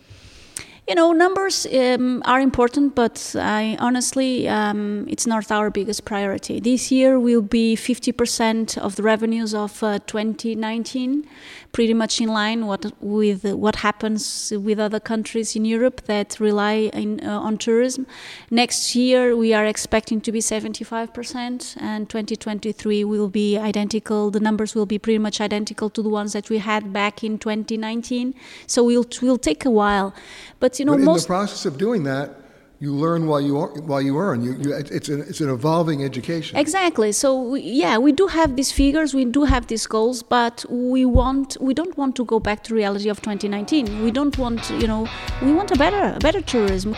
[0.88, 6.60] You know, numbers um, are important, but I honestly, um, it's not our biggest priority.
[6.60, 11.28] This year will be 50% of the revenues of uh, 2019,
[11.72, 16.92] pretty much in line what, with what happens with other countries in Europe that rely
[16.94, 18.06] in, uh, on tourism.
[18.52, 24.30] Next year, we are expecting to be 75%, and 2023 will be identical.
[24.30, 27.40] The numbers will be pretty much identical to the ones that we had back in
[27.40, 28.36] 2019.
[28.68, 30.14] So we'll, it will take a while.
[30.60, 32.36] But you know, but in most the process of doing that,
[32.80, 33.56] you learn while you
[33.90, 34.44] while you earn.
[34.44, 36.58] You, you, it's an it's an evolving education.
[36.58, 37.12] Exactly.
[37.12, 41.06] So we, yeah, we do have these figures, we do have these goals, but we
[41.06, 44.04] want we don't want to go back to reality of 2019.
[44.04, 45.08] We don't want you know
[45.42, 46.96] we want a better a better tourism.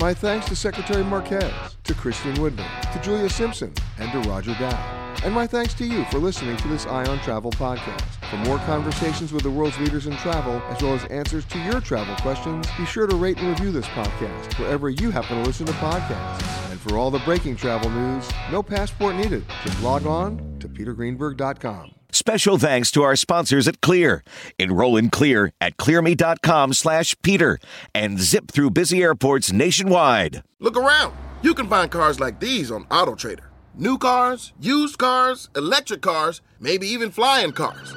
[0.00, 5.14] My thanks to Secretary Marques, to Christine Widener, to Julia Simpson, and to Roger Dow.
[5.22, 8.00] And my thanks to you for listening to this Eye on Travel podcast.
[8.30, 11.82] For more conversations with the world's leaders in travel, as well as answers to your
[11.82, 15.66] travel questions, be sure to rate and review this podcast wherever you happen to listen
[15.66, 16.70] to podcasts.
[16.70, 19.44] And for all the breaking travel news, no passport needed.
[19.64, 21.99] Just log on to petergreenberg.com.
[22.20, 24.22] Special thanks to our sponsors at Clear.
[24.58, 27.58] Enroll in Clear at clearme.com slash Peter
[27.94, 30.42] and zip through busy airports nationwide.
[30.58, 31.14] Look around.
[31.40, 33.46] You can find cars like these on AutoTrader.
[33.74, 37.94] New cars, used cars, electric cars, maybe even flying cars.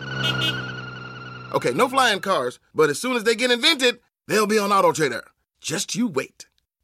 [1.53, 3.99] Okay, no flying cars, but as soon as they get invented,
[4.29, 5.23] they'll be on AutoTrader.
[5.59, 6.47] Just you wait.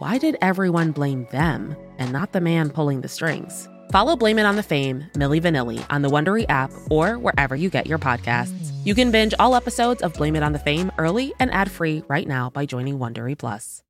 [0.00, 3.68] why did everyone blame them and not the man pulling the strings?
[3.92, 7.68] Follow Blame It on the Fame, Milli Vanilli, on the Wondery app or wherever you
[7.68, 8.72] get your podcasts.
[8.82, 12.26] You can binge all episodes of Blame It on the Fame early and ad-free right
[12.26, 13.82] now by joining Wondery Plus.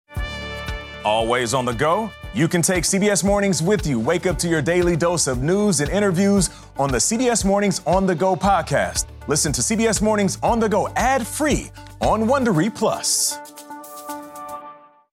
[1.05, 2.11] Always on the go?
[2.35, 4.01] You can take CBS Mornings with you.
[4.01, 8.05] Wake up to your daily dose of news and interviews on the CBS Mornings On
[8.05, 9.07] the Go podcast.
[9.29, 13.60] Listen to CBS Mornings On the Go ad free on Wondery Plus.